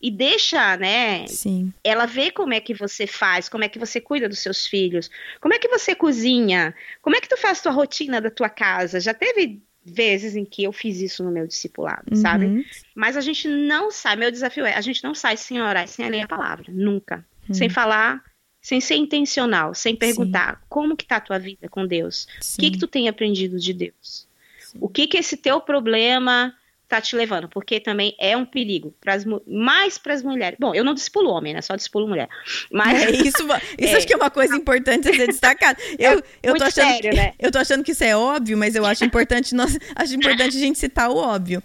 [0.00, 1.26] e deixa, né?
[1.26, 1.72] Sim.
[1.84, 5.10] Ela vê como é que você faz, como é que você cuida dos seus filhos,
[5.40, 8.98] como é que você cozinha, como é que tu faz tua rotina da tua casa.
[8.98, 12.16] Já teve vezes em que eu fiz isso no meu discipulado, uhum.
[12.16, 12.66] sabe?
[12.94, 16.08] Mas a gente não sai, meu desafio é, a gente não sai sem orar, sem
[16.08, 17.24] ler a palavra, nunca.
[17.48, 17.54] Uhum.
[17.54, 18.22] Sem falar,
[18.60, 20.66] sem ser intencional, sem perguntar Sim.
[20.68, 22.26] como que tá a tua vida com Deus?
[22.40, 22.56] Sim.
[22.56, 24.26] O que que tu tem aprendido de Deus?
[24.58, 24.78] Sim.
[24.80, 26.54] O que que esse teu problema
[26.90, 30.58] tá te levando, porque também é um perigo, pras, mais para as mulheres.
[30.58, 31.62] Bom, eu não dispulo homem, né?
[31.62, 32.28] Só dispulo mulher.
[32.70, 33.46] Mas é, isso,
[33.78, 33.96] isso é.
[33.96, 35.80] acho que é uma coisa importante a ser destacada.
[35.96, 37.32] Eu, é eu tô achando sério, que, né?
[37.38, 40.60] eu tô achando que isso é óbvio, mas eu acho importante nós, acho importante a
[40.60, 41.62] gente citar o óbvio.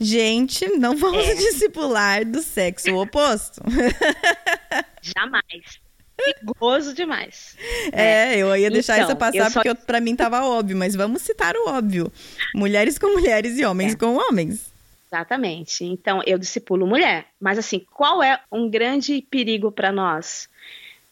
[0.00, 1.34] Gente, não vamos é.
[1.34, 3.62] discipular do sexo oposto.
[5.00, 5.83] Jamais
[6.24, 7.56] perigoso demais.
[7.92, 9.62] É, eu ia deixar então, isso passar só...
[9.62, 12.12] porque para mim tava óbvio, mas vamos citar o óbvio.
[12.54, 13.96] Mulheres com mulheres e homens é.
[13.96, 14.72] com homens.
[15.14, 15.84] Exatamente.
[15.84, 17.26] Então, eu discipulo mulher.
[17.40, 20.48] Mas assim, qual é um grande perigo para nós?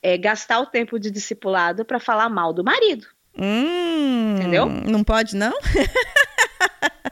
[0.03, 3.07] É gastar o tempo de discipulado para falar mal do marido.
[3.39, 4.67] Hum, Entendeu?
[4.67, 5.53] Não pode, não?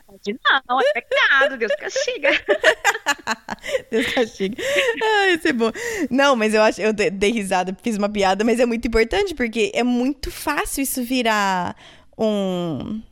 [0.68, 2.30] não, é pecado, Deus castiga.
[3.90, 4.62] Deus castiga.
[5.02, 5.72] Ai, isso é bom.
[6.10, 9.70] Não, mas eu acho, eu dei risada, fiz uma piada, mas é muito importante porque
[9.74, 11.76] é muito fácil isso virar
[12.18, 13.02] um.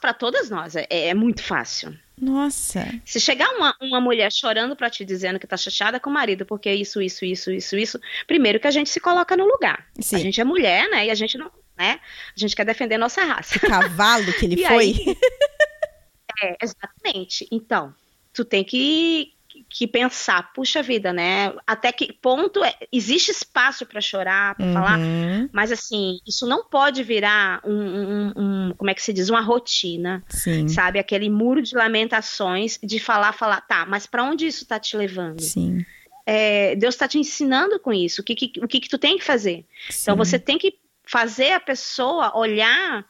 [0.00, 1.96] Para todas nós, é, é muito fácil.
[2.20, 2.86] Nossa.
[3.04, 6.46] Se chegar uma, uma mulher chorando para te dizendo que tá chateada com o marido
[6.46, 9.86] porque isso, isso, isso, isso, isso, primeiro que a gente se coloca no lugar.
[10.00, 10.16] Sim.
[10.16, 11.06] A gente é mulher, né?
[11.06, 12.00] E a gente não, né?
[12.34, 13.58] A gente quer defender nossa raça.
[13.58, 14.84] Que cavalo que ele foi.
[14.84, 15.16] Aí,
[16.42, 17.46] é, exatamente.
[17.50, 17.94] Então,
[18.32, 19.32] tu tem que,
[19.68, 21.54] que pensar, puxa vida, né?
[21.66, 24.72] Até que ponto é, existe espaço para chorar, para uhum.
[24.72, 24.98] falar,
[25.52, 29.40] mas assim, isso não pode virar um, um, um, como é que se diz, uma
[29.40, 30.68] rotina, Sim.
[30.68, 30.98] sabe?
[30.98, 35.40] Aquele muro de lamentações de falar, falar, tá, mas para onde isso tá te levando?
[35.40, 35.84] Sim.
[36.28, 39.16] É, Deus está te ensinando com isso, o que, que o que, que tu tem
[39.16, 39.58] que fazer.
[39.58, 40.02] Então, Sim.
[40.02, 40.74] Então você tem que
[41.06, 43.06] fazer a pessoa olhar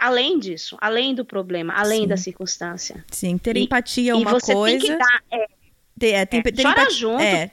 [0.00, 2.08] além disso, além do problema, além Sim.
[2.08, 3.04] da circunstância.
[3.10, 4.78] Sim, ter e, empatia é uma e você coisa.
[4.78, 5.46] Tem que dar, é,
[5.98, 7.22] ter, é, tem, é, ter empatia, junto.
[7.22, 7.50] É,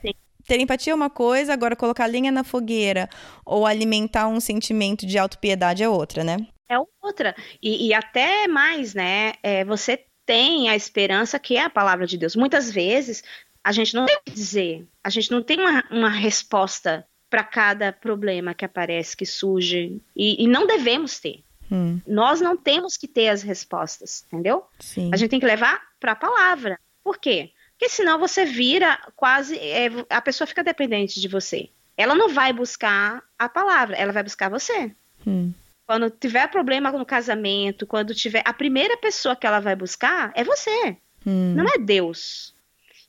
[0.48, 3.10] ter empatia é uma coisa, agora colocar linha na fogueira
[3.46, 6.38] ou alimentar um sentimento de autopiedade é outra, né?
[6.70, 7.36] É outra.
[7.62, 9.34] E, e até mais, né?
[9.44, 12.36] É, você tem a esperança que é a palavra de Deus.
[12.36, 13.24] Muitas vezes
[13.64, 17.44] a gente não tem o que dizer, a gente não tem uma, uma resposta para
[17.44, 21.44] cada problema que aparece, que surge, e, e não devemos ter.
[21.72, 22.00] Hum.
[22.08, 24.66] Nós não temos que ter as respostas, entendeu?
[24.80, 25.10] Sim.
[25.14, 26.80] A gente tem que levar para a palavra.
[27.04, 27.52] Por quê?
[27.72, 29.58] Porque senão você vira quase.
[29.58, 31.70] É, a pessoa fica dependente de você.
[31.96, 34.92] Ela não vai buscar a palavra, ela vai buscar você.
[35.26, 35.54] Hum.
[35.86, 38.42] Quando tiver problema no casamento, quando tiver.
[38.46, 40.98] A primeira pessoa que ela vai buscar é você.
[41.26, 41.54] Hum.
[41.56, 42.56] Não é Deus.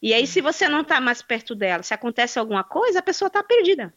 [0.00, 3.26] E aí, se você não está mais perto dela, se acontece alguma coisa, a pessoa
[3.26, 3.92] está perdida.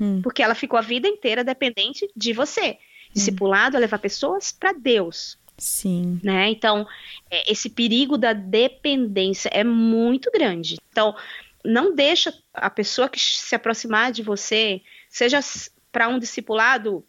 [0.00, 0.20] Hum.
[0.22, 2.78] Porque ela ficou a vida inteira dependente de você.
[3.14, 5.38] Discipulado é levar pessoas para Deus.
[5.58, 6.18] Sim.
[6.22, 6.50] Né?
[6.50, 6.86] Então,
[7.30, 10.78] é, esse perigo da dependência é muito grande.
[10.90, 11.14] Então,
[11.64, 15.40] não deixa a pessoa que se aproximar de você, seja
[15.92, 17.04] para um discipulado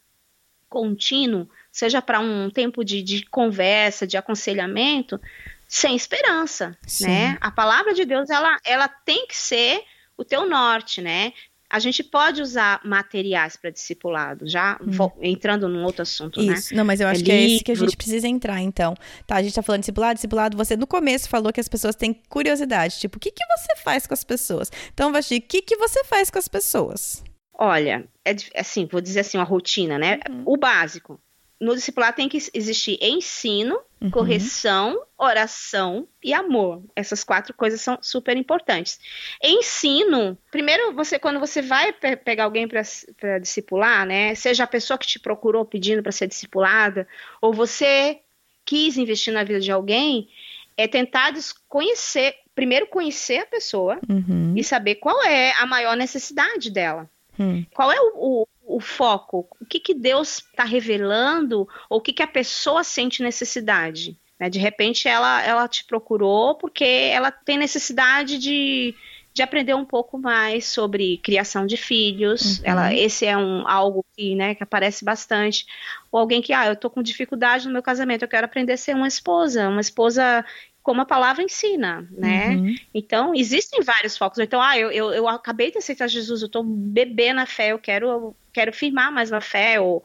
[0.68, 5.20] contínuo, seja para um tempo de, de, conversa, de aconselhamento,
[5.68, 7.08] sem esperança, Sim.
[7.08, 7.38] né?
[7.40, 9.84] A palavra de Deus, ela, ela tem que ser
[10.18, 11.34] o teu norte, né?
[11.72, 15.10] A gente pode usar materiais para discipulado, já hum.
[15.22, 16.54] entrando num outro assunto, né?
[16.54, 16.74] Isso.
[16.74, 16.78] né?
[16.78, 18.94] Não, mas eu acho é que é esse que a gente precisa entrar, então.
[19.26, 21.96] Tá, a gente tá falando de discipulado, discipulado, você no começo falou que as pessoas
[21.96, 24.70] têm curiosidade, tipo, o que que você faz com as pessoas?
[24.94, 27.24] Então, Vasti, o que que você faz com as pessoas?
[27.54, 30.20] Olha, é assim, vou dizer assim, uma rotina, né?
[30.30, 30.44] Uhum.
[30.46, 31.22] O básico
[31.62, 34.10] no discipulado tem que existir ensino, uhum.
[34.10, 36.82] correção, oração e amor.
[36.96, 39.00] Essas quatro coisas são super importantes.
[39.44, 44.98] Ensino, primeiro você quando você vai pe pegar alguém para discipular, né, seja a pessoa
[44.98, 47.08] que te procurou pedindo para ser discipulada,
[47.40, 48.20] ou você
[48.66, 50.30] quis investir na vida de alguém,
[50.76, 51.32] é tentar
[51.70, 54.56] conhecer, primeiro conhecer a pessoa uhum.
[54.58, 57.08] e saber qual é a maior necessidade dela.
[57.40, 57.66] Hum.
[57.74, 59.48] Qual é o, o, o foco?
[59.60, 61.68] O que, que Deus está revelando?
[61.90, 64.18] Ou o que, que a pessoa sente necessidade?
[64.40, 64.50] Né?
[64.50, 68.96] De repente ela, ela te procurou porque ela tem necessidade de,
[69.34, 72.58] de aprender um pouco mais sobre criação de filhos.
[72.60, 72.64] Uhum.
[72.66, 75.66] Ela, esse é um algo que, né, que aparece bastante.
[76.12, 78.78] Ou alguém que, ah, eu tô com dificuldade no meu casamento, eu quero aprender a
[78.78, 80.44] ser uma esposa, uma esposa
[80.84, 82.56] como a palavra ensina, né?
[82.56, 82.76] Uhum.
[82.94, 84.40] Então, existem vários focos.
[84.40, 87.80] Então, ah, eu, eu, eu acabei de aceitar Jesus, eu tô bebê na fé, eu
[87.80, 90.04] quero, eu quero firmar mais na fé, ou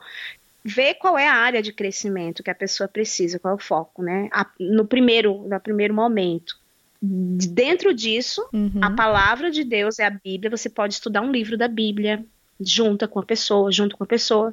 [0.63, 4.03] ver qual é a área de crescimento que a pessoa precisa, qual é o foco,
[4.03, 4.29] né?
[4.33, 6.59] A, no primeiro, no primeiro momento.
[7.01, 8.81] Dentro disso, uhum.
[8.83, 10.51] a palavra de Deus é a Bíblia.
[10.51, 12.25] Você pode estudar um livro da Bíblia
[12.61, 14.53] junto com a pessoa, junto com a pessoa.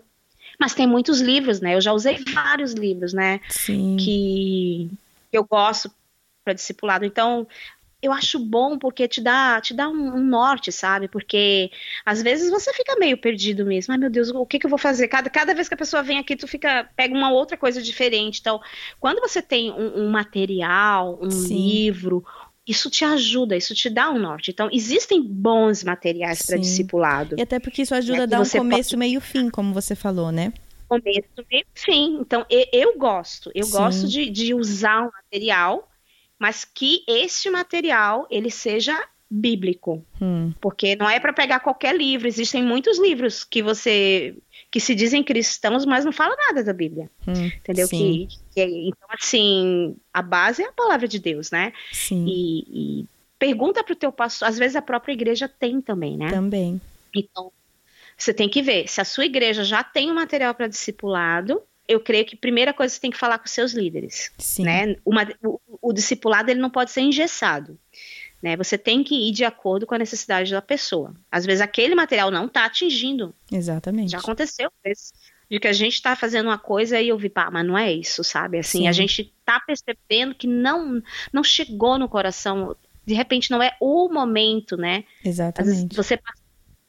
[0.60, 1.76] Mas tem muitos livros, né?
[1.76, 3.42] Eu já usei vários livros, né?
[3.50, 3.98] Sim.
[3.98, 4.90] Que
[5.32, 5.92] eu gosto
[6.44, 7.06] para discipulado.
[7.06, 7.48] Então,
[8.04, 11.08] eu acho bom porque te dá, te dá um, um, norte, sabe?
[11.08, 11.72] Porque
[12.06, 13.94] às vezes você fica meio perdido mesmo.
[13.94, 15.08] Ai, meu Deus, o que, que eu vou fazer?
[15.08, 18.42] Cada, cada vez que a pessoa vem aqui, tu fica pega uma outra coisa diferente.
[18.42, 18.60] Então,
[19.00, 21.56] quando você tem um, um material, um Sim.
[21.56, 22.26] livro,
[22.68, 24.52] isso te ajuda, isso te dá um norte.
[24.52, 27.38] Então, existem bons materiais para discipulado.
[27.38, 28.98] E até porque isso ajuda é a dar um começo, pode...
[28.98, 30.52] meio fim, como você falou, né?
[30.90, 32.18] Começo, meio fim.
[32.20, 33.50] Então, eu, eu gosto.
[33.56, 33.72] Eu Sim.
[33.72, 35.90] gosto de, de usar um material
[36.44, 38.94] mas que este material ele seja
[39.32, 40.52] bíblico, hum.
[40.60, 42.28] porque não é para pegar qualquer livro.
[42.28, 44.36] Existem muitos livros que você
[44.70, 47.88] que se dizem cristãos, mas não fala nada da Bíblia, hum, entendeu?
[47.88, 51.72] Que, que, então assim a base é a palavra de Deus, né?
[51.94, 52.26] Sim.
[52.28, 53.06] E, e
[53.40, 54.50] pergunta para o teu pastor.
[54.50, 56.30] Às vezes a própria igreja tem também, né?
[56.30, 56.82] Também.
[57.16, 57.54] Então
[58.18, 61.64] você tem que ver se a sua igreja já tem o um material para discipulado
[61.88, 64.32] eu creio que a primeira coisa você tem que falar com seus líderes.
[64.38, 64.64] Sim.
[64.64, 64.96] Né?
[65.06, 67.78] Uma, o, o, discipulado ele não pode ser engessado.
[68.42, 68.56] Né?
[68.58, 71.14] Você tem que ir de acordo com a necessidade da pessoa.
[71.32, 73.34] Às vezes aquele material não está atingindo.
[73.52, 74.12] Exatamente.
[74.12, 74.72] Já aconteceu
[75.50, 77.92] de que a gente está fazendo uma coisa e eu vi, pá, mas não é
[77.92, 78.60] isso, sabe?
[78.60, 78.88] Assim, Sim.
[78.88, 82.76] a gente está percebendo que não não chegou no coração.
[83.06, 85.04] De repente não é o momento, né?
[85.24, 85.96] Exatamente.
[85.96, 86.42] você passa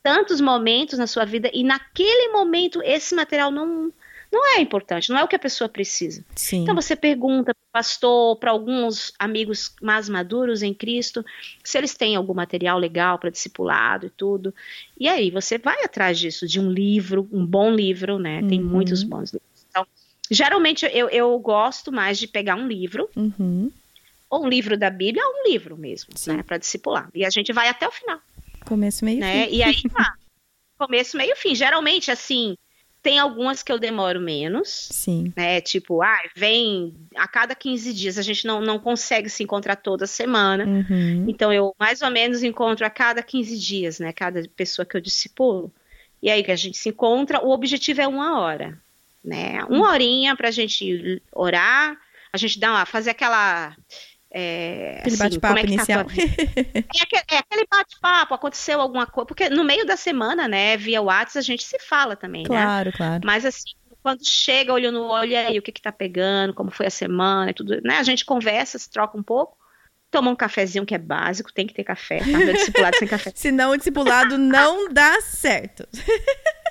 [0.03, 3.93] tantos momentos na sua vida e naquele momento esse material não
[4.35, 6.25] não é importante, não é o que a pessoa precisa.
[6.35, 6.63] Sim.
[6.63, 11.25] Então você pergunta para o pastor, para alguns amigos mais maduros em Cristo,
[11.63, 14.53] se eles têm algum material legal para discipulado e tudo.
[14.99, 18.43] E aí você vai atrás disso, de um livro, um bom livro, né?
[18.49, 18.67] Tem uhum.
[18.67, 19.67] muitos bons livros.
[19.71, 19.87] Então,
[20.29, 23.09] geralmente eu, eu gosto mais de pegar um livro.
[23.15, 23.71] Uhum.
[24.29, 26.37] Ou um livro da Bíblia, ou um livro mesmo, Sim.
[26.37, 27.09] né, para discipular.
[27.15, 28.19] E a gente vai até o final.
[28.65, 29.47] Começo, meio né?
[29.47, 29.55] fim.
[29.55, 30.15] E aí, tá.
[30.77, 31.55] começo, meio fim.
[31.55, 32.57] Geralmente, assim,
[33.05, 34.89] tem algumas que eu demoro menos.
[34.91, 35.31] Sim.
[35.37, 35.61] Né?
[35.61, 40.07] Tipo, ah, vem a cada 15 dias, a gente não, não consegue se encontrar toda
[40.07, 40.65] semana.
[40.65, 41.27] Uhum.
[41.29, 44.11] Então eu mais ou menos encontro a cada 15 dias, né?
[44.11, 45.71] Cada pessoa que eu discipulo.
[46.23, 48.81] E aí que a gente se encontra, o objetivo é uma hora.
[49.23, 49.63] Né?
[49.65, 51.99] Uma horinha pra gente orar,
[52.33, 53.77] a gente dá uma, fazer aquela
[54.37, 56.01] é, aquele assim, bate-papo é tá inicial.
[56.11, 59.27] é, aquele, é aquele bate-papo, aconteceu alguma coisa.
[59.27, 62.97] Porque no meio da semana, né, via WhatsApp, a gente se fala também, claro, né?
[62.97, 66.73] Claro, Mas assim, quando chega, olho no olho, aí, o que que tá pegando, como
[66.73, 67.99] foi a semana e tudo, né?
[67.99, 69.57] A gente conversa, se troca um pouco.
[70.11, 72.27] Toma um cafezinho que é básico, tem que ter café, tá?
[72.27, 73.33] Meu discipulado sem café.
[73.35, 75.87] Senão o discipulado não dá certo.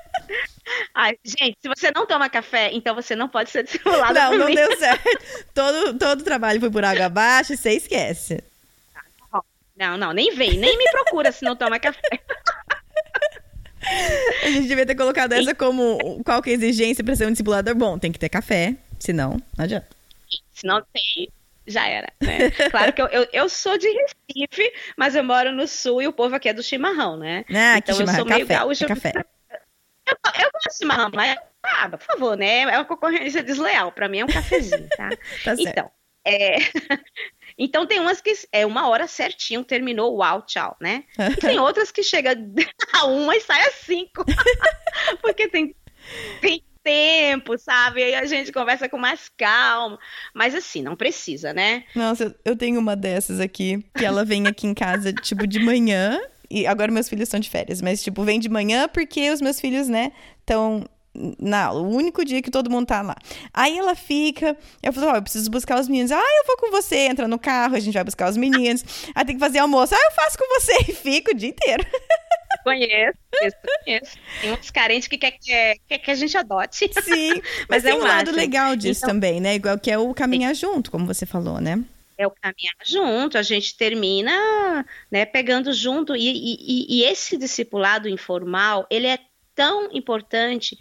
[0.93, 4.14] Ai, gente, se você não toma café, então você não pode ser discipulado.
[4.14, 5.45] Não, não deu certo.
[5.53, 8.43] Todo, todo o trabalho foi por água abaixo e você esquece.
[9.76, 12.22] Não, não, nem vem, nem me procura se não toma café.
[14.43, 17.32] A gente devia ter colocado essa como qual que é a exigência para ser um
[17.32, 17.97] discipulador bom.
[17.97, 19.88] Tem que ter café, senão não adianta.
[20.53, 21.30] Se não tem,
[21.68, 22.51] já era, né?
[22.70, 26.14] Claro que eu, eu, eu, sou de Recife, mas eu moro no sul e o
[26.14, 27.43] povo aqui é do chimarrão, né?
[27.49, 28.86] Ah, então eu sou meio café, gaúcho.
[28.86, 29.14] É café.
[30.05, 32.61] Eu, eu gosto de chimarrão, mas, ah, por favor, né?
[32.61, 33.91] É uma concorrência desleal.
[33.91, 35.09] Para mim é um cafezinho, tá?
[35.43, 35.91] tá então,
[36.25, 36.57] é...
[37.57, 41.03] então tem umas que é uma hora certinho, terminou, uau, tchau, né?
[41.17, 42.35] E tem outras que chega
[42.93, 44.25] a uma e sai a cinco.
[45.21, 45.75] Porque tem,
[46.41, 48.03] tem tempo, sabe?
[48.03, 49.97] Aí a gente conversa com mais calma.
[50.33, 51.85] Mas assim, não precisa, né?
[51.95, 56.19] Nossa, eu tenho uma dessas aqui, que ela vem aqui em casa, tipo, de manhã,
[56.53, 59.59] e agora meus filhos estão de férias, mas, tipo, vem de manhã porque os meus
[59.59, 60.85] filhos, né, estão
[61.39, 63.15] na aula, o único dia que todo mundo tá lá.
[63.53, 66.11] Aí ela fica, eu falo, ó, oh, eu preciso buscar os meninos.
[66.11, 68.83] Ah, eu vou com você, entra no carro, a gente vai buscar os meninos.
[69.13, 69.93] Aí tem que fazer almoço.
[69.93, 71.85] Ah, eu faço com você e fico o dia inteiro.
[72.63, 73.17] Conheço,
[73.83, 74.17] conheço.
[74.41, 76.89] Tem uns carentes que quer que, quer que a gente adote.
[77.01, 79.55] Sim, mas, mas tem um lado legal disso então, também, né?
[79.55, 81.83] Igual que é o caminhar junto, como você falou, né?
[82.18, 84.32] É o caminhar junto, a gente termina
[85.11, 89.20] né, pegando junto, e, e, e, esse discipulado informal, ele é
[89.55, 90.78] tão importante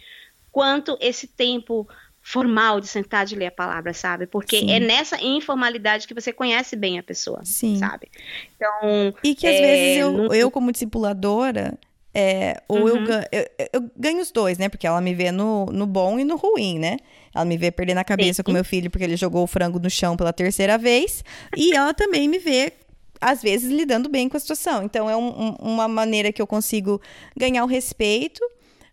[0.51, 1.87] quanto esse tempo
[2.21, 4.25] formal de sentar de ler a palavra, sabe?
[4.27, 4.71] Porque Sim.
[4.71, 7.77] é nessa informalidade que você conhece bem a pessoa, Sim.
[7.77, 8.09] sabe?
[8.55, 11.77] Então, E que às É, vezes eu, não- eu como discipuladora,
[12.13, 13.03] é, ou eu, Uhum.
[13.03, 14.69] ganho, eu, eu ganho os dois, né?
[14.69, 16.97] Porque ela me vê no, no bom e no ruim, né?
[17.33, 18.43] Ela me vê perdendo a cabeça Sim.
[18.43, 21.23] com meu filho porque ele jogou o frango no chão pela terceira vez.
[21.57, 22.73] E ela também me vê,
[23.19, 24.83] às vezes, lidando bem com a situação.
[24.83, 27.01] Então, é um- um- uma maneira que eu consigo
[27.35, 28.39] ganhar o respeito,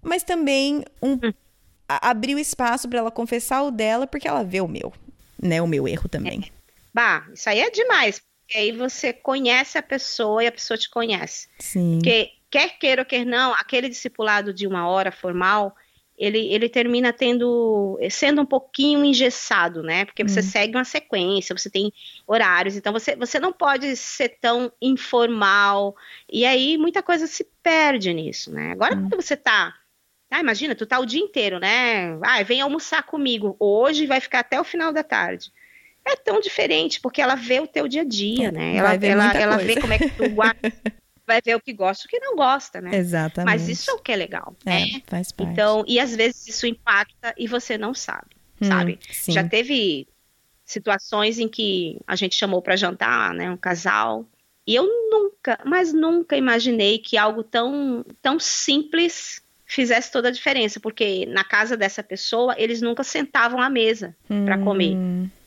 [0.02, 1.32] mas também um, Hum.
[1.88, 4.92] a- abrir o espaço para ela confessar o dela, porque ela vê o meu,
[5.42, 5.60] né?
[5.60, 6.50] O meu erro também.
[6.94, 8.20] bah, isso aí é demais.
[8.42, 11.46] Porque aí você conhece a pessoa e a pessoa te conhece.
[11.60, 11.98] Sim.
[11.98, 15.72] Porque, quer queira ou quer não, aquele discipulado de uma hora formal,
[16.20, 20.04] ele, ele termina tendo, sendo um pouquinho engessado, né?
[20.04, 20.42] Porque você Hum.
[20.42, 21.90] segue uma sequência, você tem
[22.26, 25.96] horários, então você, você não pode ser tão informal,
[26.30, 28.72] e aí muita coisa se perde nisso, né?
[28.72, 29.08] Agora, Hum.
[29.08, 29.74] quando você tá,
[30.30, 32.18] ah, imagina, tu tá o dia inteiro, né?
[32.22, 35.50] Ah, vem almoçar comigo, hoje vai ficar até o final da tarde.
[36.04, 38.76] É tão diferente, porque ela vê o teu dia a dia, É, né?
[38.76, 39.74] Ela, ela, ela coisa.
[39.74, 40.60] vê como é que tu guarda,
[41.30, 42.96] vai ver o que gosta e o que não gosta, né?
[42.96, 43.46] Exatamente.
[43.46, 45.02] Mas isso é o que é legal, É, né?
[45.06, 45.52] faz parte.
[45.52, 48.98] Então, e às vezes isso impacta e você não sabe, Hum, sabe?
[49.12, 49.32] sim.
[49.32, 50.08] Já teve
[50.64, 54.26] situações em que a gente chamou para jantar, né, um casal,
[54.66, 60.78] e eu nunca, mas nunca imaginei que algo tão tão simples fizesse toda a diferença,
[60.80, 64.96] porque na casa dessa pessoa eles nunca sentavam à mesa para comer.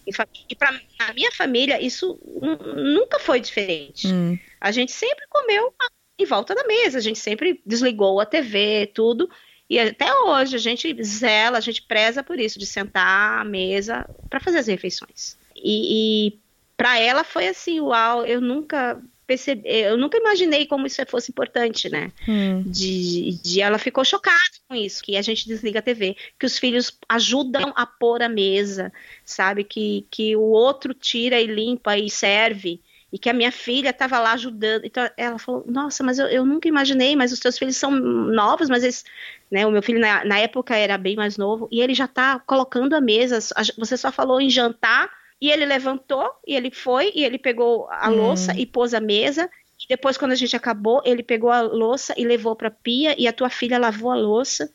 [0.06, 4.08] E para a minha família isso nu- nunca foi diferente.
[4.08, 4.38] hum.
[4.60, 5.74] A gente sempre comeu
[6.20, 9.30] em volta da mesa, a gente sempre desligou a TV, tudo.
[9.70, 14.08] E até hoje a gente zela, a gente preza por isso, de sentar à mesa
[14.30, 15.38] para fazer as refeições.
[15.56, 16.40] E, e
[16.78, 19.02] para ela foi assim, uau, eu nunca
[19.34, 22.12] percebi, eu nunca imaginei como isso fosse importante, né?
[22.28, 26.46] Hum, De, de ela ficou chocada com isso, que a gente desliga a TV, que
[26.46, 28.92] os filhos ajudam a pôr a mesa,
[29.26, 29.64] sabe?
[29.64, 32.80] Que, que o outro tira e limpa e serve.
[33.12, 34.86] E que a minha filha estava lá ajudando.
[34.86, 38.70] Então ela falou: Nossa, mas eu, eu nunca imaginei, mas os teus filhos são novos,
[38.70, 39.04] mas eles.
[39.52, 42.40] Né, o meu filho na, na época era bem mais novo, e ele já está
[42.40, 43.38] colocando a mesa.
[43.78, 45.12] Você só falou em jantar,
[45.46, 48.16] e ele levantou, e ele foi, e ele pegou a Hum.
[48.16, 49.50] louça e pôs a mesa.
[49.78, 53.14] E depois, quando a gente acabou, ele pegou a louça e levou para a pia,
[53.20, 54.72] e a tua filha lavou a louça.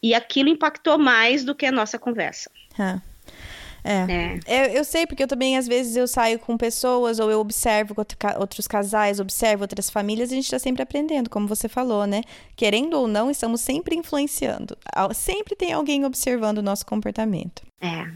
[0.00, 2.48] E aquilo impactou mais do que a nossa conversa.
[2.78, 3.00] ah.
[3.84, 4.06] É.
[4.06, 4.40] né?
[4.46, 7.96] Eu, eu sei, porque eu também, às vezes, eu saio com pessoas ou eu observo
[8.38, 12.22] outros casais, observo outras famílias e a gente está sempre aprendendo, como você falou, né?
[12.54, 14.78] Querendo ou não, estamos sempre influenciando.
[15.16, 17.62] Sempre tem alguém observando o nosso comportamento.
[17.80, 18.06] É.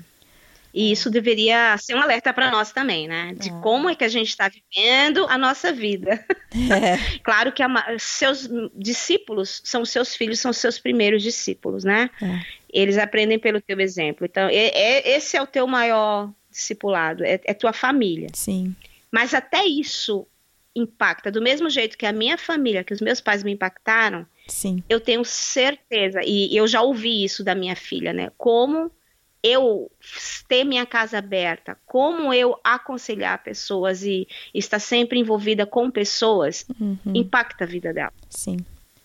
[0.79, 3.35] E isso deveria ser um alerta para nós também, né?
[3.35, 3.61] De É.
[3.62, 6.22] como é que a gente está vivendo a nossa vida.
[6.53, 6.97] É.
[7.24, 7.68] Claro que a
[7.99, 12.11] seus discípulos são seus filhos, são seus primeiros discípulos, né?
[12.22, 12.41] É.
[12.70, 14.27] Eles aprendem pelo teu exemplo.
[14.27, 18.29] Então, é- é- esse é o teu maior discipulado, é, é tua família.
[18.35, 18.77] Sim.
[19.11, 20.27] Mas até isso
[20.74, 21.31] impacta.
[21.31, 24.83] Do mesmo jeito que a minha família, que os meus pais me impactaram, Sim.
[24.91, 28.31] eu tenho certeza, e eu já ouvi isso da minha filha, né?
[28.37, 28.91] Como
[29.47, 29.90] eu
[30.49, 36.99] ter minha casa aberta, como eu aconselhar pessoas e estar sempre envolvida com pessoas, Uhum.
[37.14, 38.12] impacta a vida dela.
[38.30, 38.57] Sim.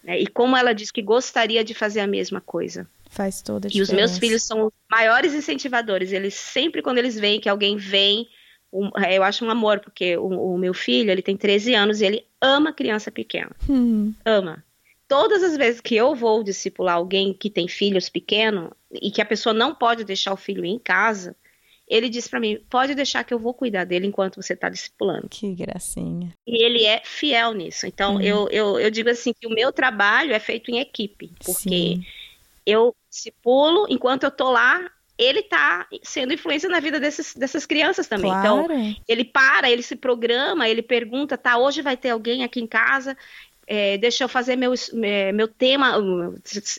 [0.04, 0.20] né?
[0.20, 2.88] E como ela diz que gostaria de fazer a mesma coisa.
[3.10, 3.96] Faz toda a E os diferença.
[3.96, 6.12] meus filhos são os maiores incentivadores.
[6.12, 8.28] Eles sempre, quando eles veem que alguém vem,
[8.74, 12.06] um- eu acho um amor, porque o, o meu filho, ele tem 13 anos e
[12.06, 13.52] ele ama criança pequena.
[13.70, 14.64] Hum, Ama.
[15.12, 19.26] Todas as vezes que eu vou discipular alguém que tem filhos pequenos e que a
[19.26, 21.36] pessoa não pode deixar o filho em casa,
[21.86, 25.28] ele diz para mim: pode deixar que eu vou cuidar dele enquanto você está discipulando.
[25.30, 26.34] que gracinha.
[26.48, 27.86] E ele é fiel nisso.
[27.86, 28.22] Então, Uhum.
[28.22, 32.06] eu, eu, eu digo assim: que o meu trabalho é feito em equipe, porque Sim.
[32.66, 34.90] eu discipulo enquanto eu tô lá.
[35.18, 38.32] Ele tá sendo influência na vida desses, dessas crianças também.
[38.32, 38.96] Então, Claro.
[39.08, 43.16] ele para, ele se programa, ele pergunta, tá, hoje vai ter alguém aqui em casa,
[43.68, 45.94] é, deixa eu fazer meu, é, meu tema,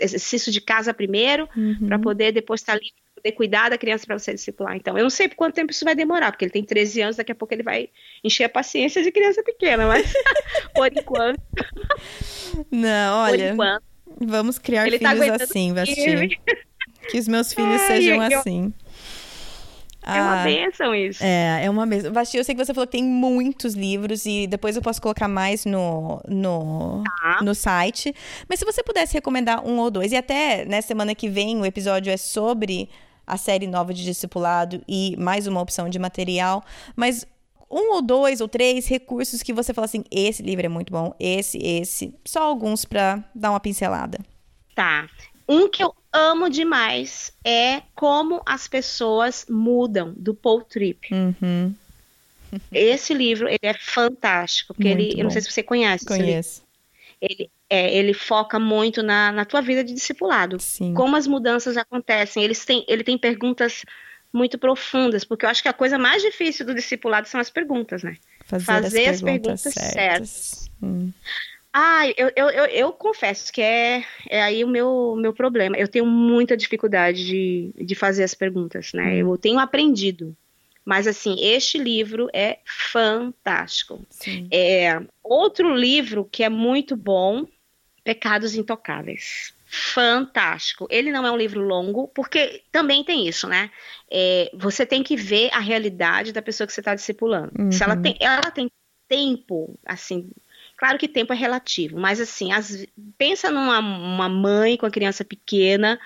[0.01, 1.87] exercício de casa primeiro, Uhum.
[1.89, 4.77] para poder depois estar livre, poder cuidar da criança para você discipular.
[4.77, 7.17] Então, eu não sei por quanto tempo isso vai demorar, porque ele tem 13 anos,
[7.17, 7.89] daqui a pouco ele vai
[8.25, 10.13] encher a paciência de criança pequena, mas
[10.75, 11.41] por enquanto,
[12.71, 13.83] Não, olha, enquanto,
[14.21, 16.41] vamos criar tá filhos aguentando assim, Vasti.
[17.09, 18.73] Que os meus filhos Ai, sejam eu- assim.
[20.05, 21.23] É uma Ah, bênção isso.
[21.23, 22.11] É, é uma mesma.
[22.11, 25.29] Vasti, eu sei que você falou que tem muitos livros e depois eu posso colocar
[25.29, 27.39] mais no, no, Tá.
[27.43, 28.15] no site.
[28.49, 31.65] Mas se você pudesse recomendar um ou dois, e até né, semana que vem o
[31.65, 32.89] episódio é sobre
[33.27, 36.65] a série nova de discipulado e mais uma opção de material,
[36.97, 37.25] mas
[37.71, 41.15] um ou dois ou três recursos que você fala assim: esse livro é muito bom,
[41.21, 44.19] esse, esse, só alguns pra dar uma pincelada.
[44.75, 45.07] Tá.
[45.53, 51.13] Um que eu amo demais é como as pessoas mudam do Paul Tripp.
[51.13, 51.75] Uhum.
[52.71, 55.31] Esse livro ele é fantástico, porque Muito ele, eu não bom.
[55.31, 56.05] sei se você conhece.
[56.05, 56.63] Conheço.
[57.21, 60.59] Ele, é, ele foca muito na, na tua vida de discipulado.
[60.61, 60.93] Sim.
[60.93, 62.43] Como as mudanças acontecem.
[62.43, 63.85] Eles têm, ele tem perguntas
[64.33, 68.03] muito profundas, porque eu acho que a coisa mais difícil do discipulado são as perguntas,
[68.03, 68.17] né?
[68.45, 70.71] Fazer, fazer as as perguntas, perguntas certas.
[70.83, 71.13] Hum.
[71.73, 75.77] Ah, eu, eu, eu, eu confesso que é, é aí o meu, meu problema.
[75.77, 79.17] Eu tenho muita dificuldade de, de fazer as perguntas, né?
[79.17, 80.37] Eu tenho aprendido.
[80.85, 84.05] Mas, assim, este livro é fantástico.
[84.11, 84.49] Sim.
[84.51, 87.47] É, outro livro que é muito bom,
[88.05, 89.55] Pecados Intocáveis.
[89.65, 90.87] Fantástico.
[90.91, 93.71] Ele não é um livro longo, porque também tem isso, né?
[94.11, 97.53] É, você tem que ver a realidade da pessoa que você está discipulando.
[97.73, 98.03] Se ela Uhum.
[98.03, 98.71] tem, ela tem
[99.09, 100.31] tempo, assim,
[100.83, 102.85] claro que tempo é relativo, mas assim, as-
[103.17, 105.97] pensa numa uma mãe com a criança pequena,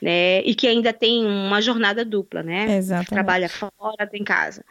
[0.00, 0.40] né?
[0.40, 2.78] E que ainda tem uma jornada dupla, né?
[2.78, 3.10] Exatamente.
[3.10, 4.64] trabalha fora, tem casa.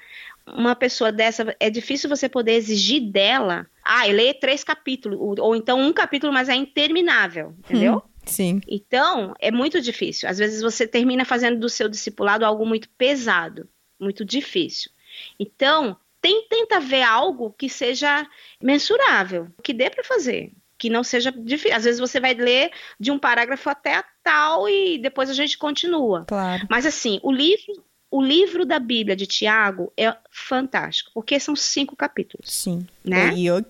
[0.48, 5.56] Uma pessoa dessa, é difícil você poder exigir dela, ah, lê três capítulos, ou, ou
[5.56, 7.98] então um capítulo, mas é interminável, entendeu?
[7.98, 8.62] Hum, Sim.
[8.68, 10.28] Então, é muito difícil.
[10.28, 14.90] Às vezes você termina fazendo do seu discipulado algo muito pesado, muito difícil.
[15.40, 18.28] Então, tem, tenta ver algo que seja
[18.62, 21.76] mensurável, que dê para fazer, que não seja difícil.
[21.76, 25.58] Às vezes você vai ler de um parágrafo até a tal e depois a gente
[25.58, 26.26] continua.
[26.28, 26.66] Claro.
[26.70, 31.96] Mas assim, o livro, o livro da Bíblia de Tiago é fantástico, porque são cinco
[31.96, 32.86] capítulos, Sim.
[33.04, 33.34] né?
[33.34, 33.66] E eu,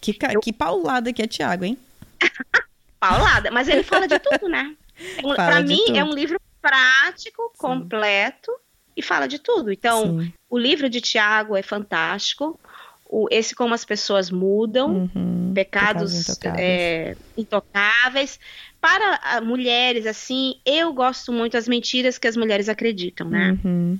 [0.00, 1.78] que, ca- que paulada que é Tiago, hein?
[3.00, 4.74] Paulada, mas ele fala de tudo, né?
[5.36, 5.96] Para mim tudo.
[5.98, 8.50] é um livro prático, completo
[8.96, 9.70] e fala de tudo.
[9.70, 10.32] Então, Sim.
[10.56, 12.58] O livro de Tiago é fantástico.
[13.08, 15.52] O, esse como as pessoas mudam, Uhum.
[15.54, 16.66] pecados, intocáveis.
[16.82, 18.38] é, intocáveis.
[18.80, 23.56] Para ah, mulheres, assim, eu gosto muito das mentiras que as mulheres acreditam, né?
[23.64, 23.98] Uhum.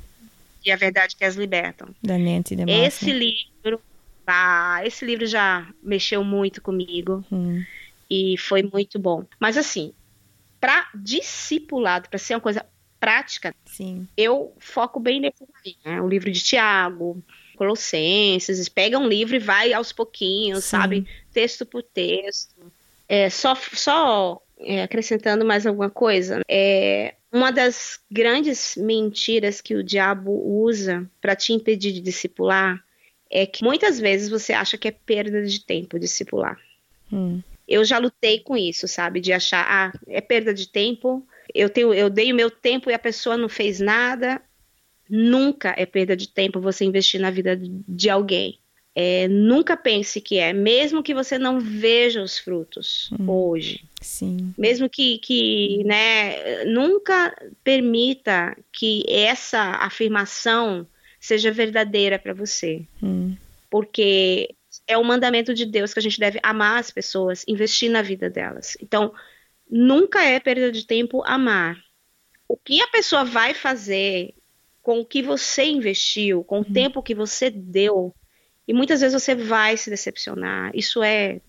[0.64, 1.88] E a verdade que as libertam.
[2.02, 3.80] Da Nancy DeMoss, Esse livro,
[4.26, 7.62] ah, esse livro já mexeu muito comigo Hum.
[8.10, 9.24] e foi muito bom.
[9.40, 9.92] Mas assim,
[10.60, 12.66] para discipulado, para ser uma coisa
[13.06, 14.08] prática, Sim.
[14.16, 16.02] eu foco bem nesse aí, né?
[16.02, 17.22] O livro de Tiago,
[17.54, 20.70] Colossenses, pega um livro e vai aos pouquinhos, Sim.
[20.70, 21.06] sabe?
[21.32, 22.72] Texto por texto.
[23.08, 29.84] É, só só é, acrescentando mais alguma coisa, é, uma das grandes mentiras que o
[29.84, 32.84] diabo usa para te impedir de discipular
[33.30, 36.58] é que muitas vezes você acha que é perda de tempo discipular.
[37.12, 37.40] Hum.
[37.68, 39.20] Eu já lutei com isso, sabe?
[39.20, 41.24] De achar, ah, é perda de tempo.
[41.56, 44.40] Eu tenho, eu dei o meu tempo e a pessoa não fez nada.
[45.08, 48.58] Nunca é perda de tempo você investir na vida de alguém.
[48.98, 54.54] É, nunca pense que é, mesmo que você não veja os frutos hoje, Sim.
[54.56, 60.86] mesmo que, que né, nunca permita que essa afirmação
[61.20, 63.36] seja verdadeira para você Hum.
[63.68, 64.54] porque
[64.86, 68.30] é o mandamento de Deus que a gente deve amar as pessoas, investir na vida
[68.30, 68.78] delas.
[68.80, 69.12] Então,
[69.70, 71.76] nunca é perda de tempo amar.
[72.48, 74.34] O que a pessoa vai fazer
[74.82, 78.14] com o que você investiu, com o tempo que você deu,
[78.68, 80.70] e muitas vezes você vai se decepcionar.
[80.74, 81.40] Isso é.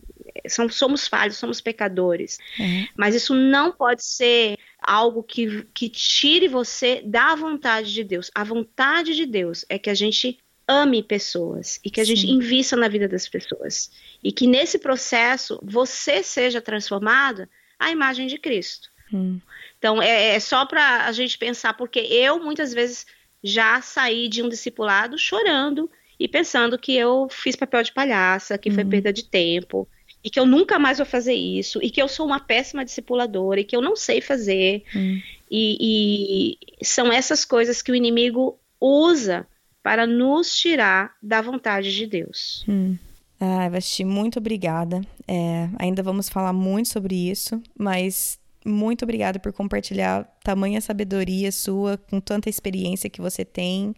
[0.47, 2.37] são- somos falhos, somos pecadores.
[2.59, 2.87] É.
[2.95, 8.31] Mas isso não pode ser algo que, que tire você da vontade de Deus.
[8.33, 12.31] A vontade de Deus é que a gente ame pessoas e que a gente Sim.
[12.31, 13.89] invista na vida das pessoas.
[14.23, 17.47] E que nesse processo você seja transformado
[17.79, 18.89] à imagem de Cristo.
[19.13, 19.39] Hum.
[19.77, 23.05] Então é, é só para a gente pensar, porque eu muitas vezes
[23.43, 28.71] já saí de um discipulado chorando e pensando que eu fiz papel de palhaça, que
[28.71, 28.89] foi Uhum.
[28.89, 29.87] perda de tempo,
[30.23, 33.59] e que eu nunca mais vou fazer isso, e que eu sou uma péssima discipuladora,
[33.59, 34.83] e que eu não sei fazer.
[34.95, 35.21] Hum.
[35.49, 39.47] E, e são essas coisas que o inimigo usa
[39.83, 42.65] para nos tirar da vontade de Deus.
[42.67, 42.97] Hum.
[43.39, 45.01] Ah, Vasti, muito obrigada.
[45.27, 51.97] É, ainda vamos falar muito sobre isso, mas muito obrigada por compartilhar tamanha sabedoria sua,
[51.97, 53.95] com tanta experiência que você tem.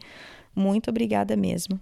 [0.56, 1.80] Muito obrigada mesmo.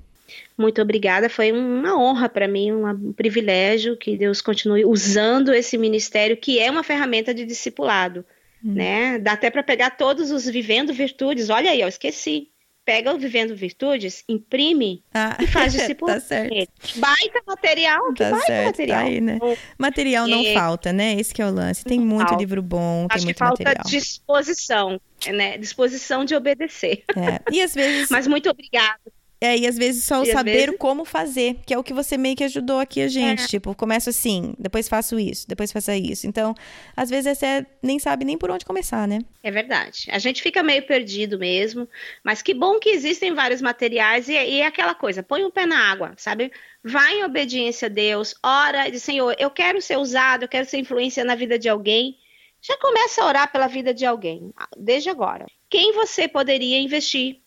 [0.57, 6.36] Muito obrigada, foi uma honra para mim, um privilégio que Deus continue usando esse ministério,
[6.36, 8.26] que é uma ferramenta de discipulado,
[8.61, 9.18] né?
[9.19, 11.49] Dá até para pegar todos os vivendo virtudes.
[11.49, 12.49] Olha aí, eu esqueci.
[12.88, 16.22] Pega o vivendo virtudes, imprime Ah, e faz discipulado.
[16.22, 16.72] tá certo.
[16.95, 18.97] Baita material, que Tá baita certo, material.
[18.99, 19.39] tá aí, né?
[19.77, 20.53] Material não É.
[20.53, 21.14] falta, né?
[21.19, 21.84] Esse que é o lance.
[21.84, 22.39] Tem muito falta.
[22.39, 23.84] livro bom, tem Acho que muito falta material.
[23.89, 25.01] disposição,
[25.34, 25.57] né?
[25.57, 27.03] Disposição de obedecer.
[27.09, 29.01] É, E às vezes Mas muito obrigada.
[29.39, 30.76] É, e às vezes só o saber vezes...
[30.80, 33.43] como fazer, que é o que você meio que ajudou aqui a gente.
[33.43, 33.47] É.
[33.47, 36.26] Tipo, começo assim, depois faço isso, depois faço isso.
[36.26, 36.55] Então,
[36.95, 39.19] às vezes você nem sabe nem por onde começar, né?
[39.43, 40.07] É verdade.
[40.09, 41.88] A gente fica meio perdido mesmo,
[42.23, 45.68] mas que bom que existem vários materiais e, e é aquela coisa, põe um pé
[45.68, 46.51] na água, sabe?
[46.84, 50.68] Vai em obediência a Deus, ora e diz, Senhor, eu quero ser usado, eu quero
[50.68, 52.18] ser influência na vida de alguém.
[52.59, 55.45] Já começa a orar pela vida de alguém, desde agora.
[55.69, 57.41] Quem você poderia investir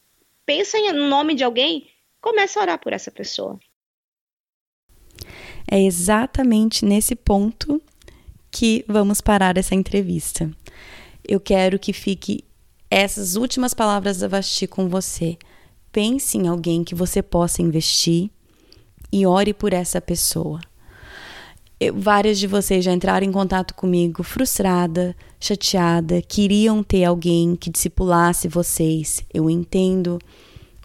[0.51, 1.87] pensa no nome de alguém,
[2.21, 3.57] começa a orar por essa pessoa.
[5.71, 7.81] É exatamente nesse ponto
[8.51, 10.51] que vamos parar essa entrevista.
[11.23, 12.43] Eu quero que fique
[12.91, 15.39] essas últimas palavras da Vasti com você.
[15.93, 18.29] Pense em alguém que você possa investir
[19.13, 20.61] e ore por essa pessoa.
[21.81, 27.71] Eu, várias de vocês já entraram em contato comigo frustrada, chateada, queriam ter alguém que
[27.71, 29.25] discipulasse vocês.
[29.33, 30.19] Eu entendo.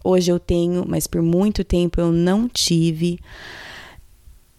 [0.02, 3.20] Hoje eu tenho, mas por muito tempo eu não tive.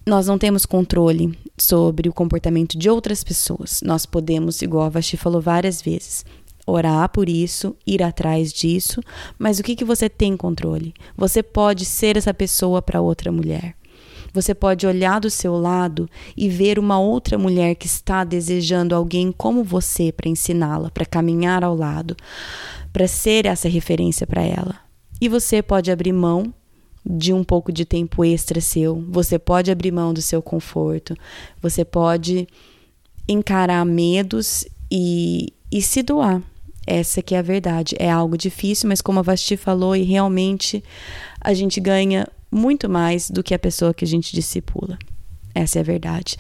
[0.04, 3.80] Nós não temos controle sobre o comportamento de outras pessoas.
[3.82, 6.22] Nós podemos, igual a Vashi falou várias vezes,
[6.66, 9.00] orar por isso, ir atrás disso,
[9.38, 10.92] mas o que, que você tem controle?
[11.16, 13.74] Você pode ser essa pessoa para outra mulher.
[14.36, 16.06] Você pode olhar do seu lado
[16.36, 21.64] e ver uma outra mulher que está desejando alguém como você para ensiná-la, para caminhar
[21.64, 22.14] ao lado,
[22.92, 24.74] para ser essa referência para ela.
[25.18, 26.52] E você pode abrir mão
[27.02, 31.16] de um pouco de tempo extra seu, você pode abrir mão do seu conforto,
[31.62, 32.46] você pode
[33.26, 36.42] encarar medos e, e se doar.
[36.86, 37.96] Essa que é a verdade.
[37.98, 40.84] É algo difícil, mas como a Vasti falou, e realmente
[41.40, 44.98] a gente ganha muito mais do que a pessoa que a gente discipula.
[45.54, 46.36] Essa é a verdade.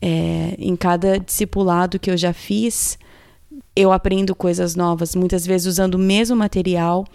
[0.00, 2.98] É, em cada discipulado que eu já fiz,
[3.74, 7.06] eu aprendo coisas novas, muitas vezes usando o mesmo material,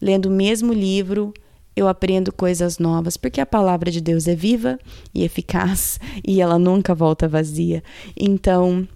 [0.00, 1.32] lendo o mesmo livro,
[1.76, 4.78] eu aprendo coisas novas, porque a palavra de Deus é viva
[5.12, 7.82] e eficaz e ela nunca volta vazia.
[8.16, 8.86] Então,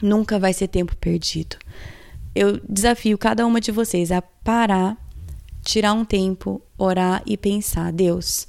[0.00, 1.56] nunca vai ser tempo perdido.
[2.34, 4.96] Eu desafio cada uma de vocês a parar
[5.64, 8.46] tirar um tempo, orar e pensar: Deus,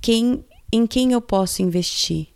[0.00, 2.28] quem, em quem eu posso investir?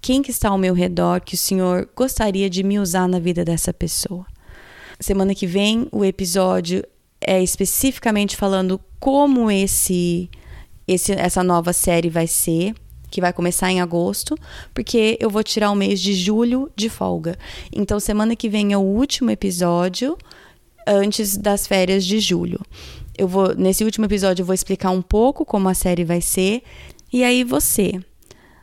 [0.00, 3.44] Quem que está ao meu redor que o Senhor gostaria de me usar na vida
[3.44, 4.24] dessa pessoa?
[5.00, 6.84] Semana que vem o episódio
[7.20, 10.30] é especificamente falando como esse,
[10.86, 12.74] esse essa nova série vai ser,
[13.10, 14.36] que vai começar em agosto,
[14.72, 17.38] porque eu vou tirar o mês de julho de folga.
[17.72, 20.16] Então semana que vem é o último episódio
[20.86, 22.60] antes das férias de julho.
[23.18, 26.62] Eu vou nesse último episódio eu vou explicar um pouco como a série vai ser.
[27.12, 28.00] E aí você,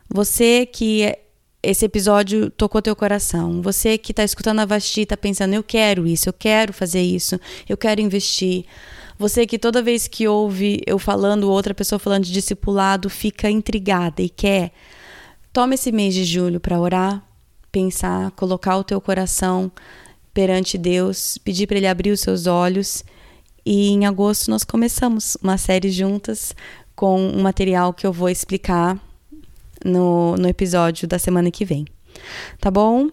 [0.08, 1.14] você que
[1.62, 6.06] esse episódio tocou teu coração, você que está escutando a Vasti está pensando eu quero
[6.06, 7.38] isso, eu quero fazer isso,
[7.68, 8.64] eu quero investir.
[9.18, 14.22] Você que toda vez que ouve eu falando, outra pessoa falando de discipulado, fica intrigada
[14.22, 14.72] e quer,
[15.52, 17.22] toma esse mês de julho para orar,
[17.72, 19.72] pensar, colocar o teu coração
[20.32, 23.02] perante Deus, pedir para Ele abrir os seus olhos.
[23.66, 26.54] E em agosto nós começamos uma série juntas
[26.94, 28.96] com um material que eu vou explicar
[29.84, 31.84] no, no episódio da semana que vem.
[32.60, 33.08] Tá bom?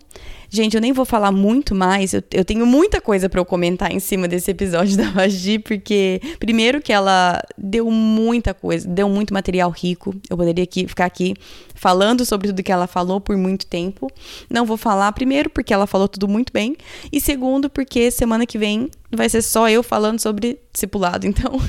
[0.54, 2.14] Gente, eu nem vou falar muito mais.
[2.14, 6.22] Eu, eu tenho muita coisa para eu comentar em cima desse episódio da Vagi, porque,
[6.38, 10.14] primeiro, que ela deu muita coisa, deu muito material rico.
[10.30, 11.34] Eu poderia aqui, ficar aqui
[11.74, 14.12] falando sobre tudo que ela falou por muito tempo.
[14.48, 16.78] Não vou falar, primeiro, porque ela falou tudo muito bem,
[17.12, 21.26] e segundo, porque semana que vem vai ser só eu falando sobre discipulado.
[21.34, 21.60] Então,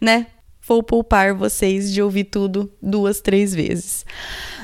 [0.00, 0.26] né?
[0.68, 4.04] Vou poupar vocês de ouvir tudo duas, três vezes.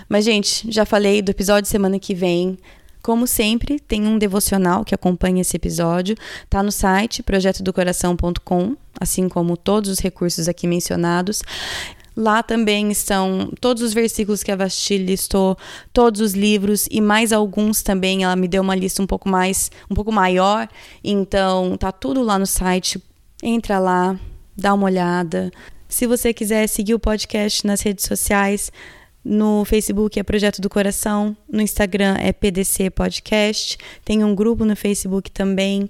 [0.07, 2.59] Mas, gente, já falei do episódio semana que vem.
[3.03, 6.15] Como sempre, tem um devocional que acompanha esse episódio.
[6.51, 11.43] Tá no site projetodocoração.com, assim como todos os recursos aqui mencionados.
[12.15, 15.57] Lá também estão todos os versículos que a Vasti listou,
[15.91, 18.25] todos os livros e mais alguns também.
[18.25, 20.69] Ela me deu uma lista um pouco mais, um pouco maior.
[21.03, 23.03] Então, tá tudo lá no site.
[23.43, 24.21] Entra lá,
[24.55, 25.51] dá uma olhada.
[25.89, 28.73] Se você quiser seguir o podcast nas redes sociais,
[29.25, 34.77] no Facebook é Projeto do Coração, no Instagram é PDC Podcast, tem um grupo no
[34.77, 35.89] Facebook também.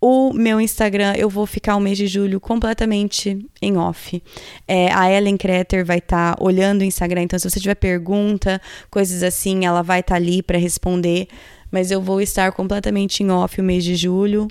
[0.00, 4.22] O meu Instagram, eu vou ficar o mês de julho completamente em off.
[4.68, 8.60] É, a Ellen Kreter vai estar tá olhando o Instagram, então se você tiver pergunta,
[8.90, 11.28] coisas assim, ela vai estar tá ali para responder.
[11.70, 14.46] Mas eu vou estar completamente em off o mês de julho.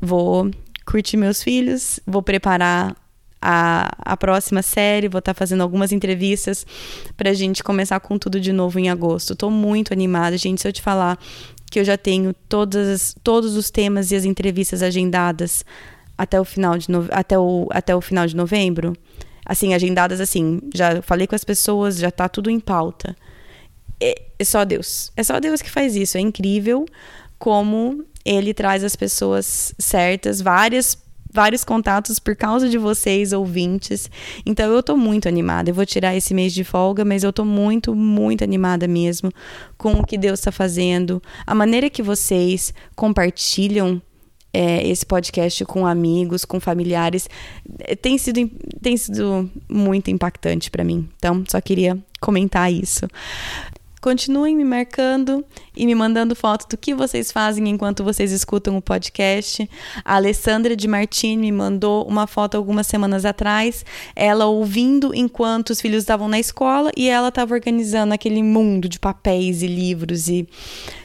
[0.00, 0.48] Vou
[0.86, 2.94] curtir meus filhos, vou preparar
[3.40, 6.66] a, a próxima série, vou estar tá fazendo algumas entrevistas
[7.16, 9.32] para a gente começar com tudo de novo em agosto.
[9.32, 10.62] Estou muito animada, gente.
[10.62, 11.18] Se eu te falar
[11.70, 15.64] que eu já tenho todas, todos os temas e as entrevistas agendadas
[16.16, 17.06] até o final de no...
[17.10, 17.68] até, o...
[17.70, 18.94] até o final de novembro.
[19.44, 20.60] Assim, agendadas assim.
[20.74, 23.14] Já falei com as pessoas, já tá tudo em pauta.
[24.00, 25.12] É, é só Deus.
[25.16, 26.16] É só Deus que faz isso.
[26.16, 26.86] É incrível
[27.38, 30.98] como ele traz as pessoas certas, várias
[31.36, 34.10] vários contatos por causa de vocês, ouvintes.
[34.46, 35.68] Então eu tô muito animada.
[35.68, 39.30] Eu vou tirar esse mês de folga, mas eu tô muito, muito animada mesmo
[39.76, 44.00] com o que Deus está fazendo, a maneira que vocês compartilham
[44.50, 47.28] é, esse podcast com amigos, com familiares,
[47.80, 48.50] é, tem sido,
[48.80, 51.06] tem sido muito impactante para mim.
[51.18, 53.06] Então, só queria comentar isso.
[54.06, 55.44] Continuem me marcando
[55.76, 59.68] e me mandando fotos do que vocês fazem enquanto vocês escutam o podcast.
[60.04, 63.84] A Alessandra de Martini me mandou uma foto algumas semanas atrás,
[64.14, 69.00] ela ouvindo enquanto os filhos estavam na escola e ela estava organizando aquele mundo de
[69.00, 70.46] papéis e livros e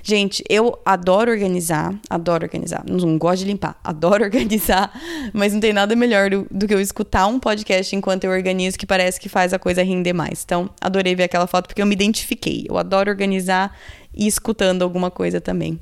[0.04, 4.92] gente, eu adoro organizar, adoro organizar, não gosto de limpar, adoro organizar,
[5.34, 8.78] mas não tem nada melhor do, do que eu escutar um podcast enquanto eu organizo
[8.78, 10.44] que parece que faz a coisa render mais.
[10.46, 12.68] Então, adorei ver aquela foto porque eu me identifiquei.
[12.70, 13.76] Eu adoro organizar
[14.14, 15.80] e escutando alguma coisa também.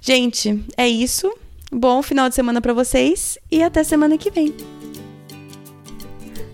[0.00, 1.32] Gente, é isso.
[1.70, 4.54] Bom final de semana para vocês e até semana que vem.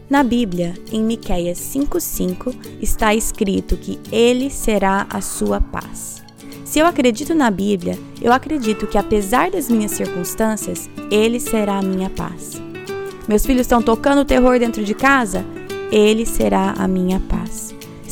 [0.09, 6.23] Na Bíblia, em Miqueias 5:5, está escrito que ele será a sua paz.
[6.65, 11.83] Se eu acredito na Bíblia, eu acredito que apesar das minhas circunstâncias, ele será a
[11.83, 12.61] minha paz.
[13.27, 15.45] Meus filhos estão tocando terror dentro de casa?
[15.91, 17.74] Ele será a minha paz.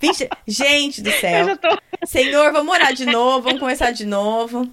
[0.00, 0.28] 20...
[0.46, 1.56] Gente do céu.
[1.56, 1.78] Tô...
[2.06, 4.68] Senhor, vamos orar de novo, vamos começar de novo.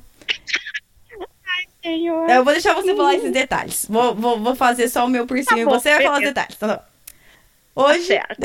[1.48, 2.30] Ai, Senhor.
[2.30, 3.86] Eu vou deixar você falar esses detalhes.
[3.90, 6.24] Vou, vou, vou fazer só o meu por cima tá e você vai falar os
[6.24, 6.56] detalhes.
[6.56, 6.86] Tá
[7.76, 8.18] Hoje.
[8.18, 8.36] Tá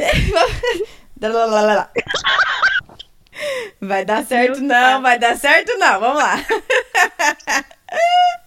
[3.81, 6.01] vai dar certo, não, vai dar certo, não.
[6.01, 6.37] Vamos lá.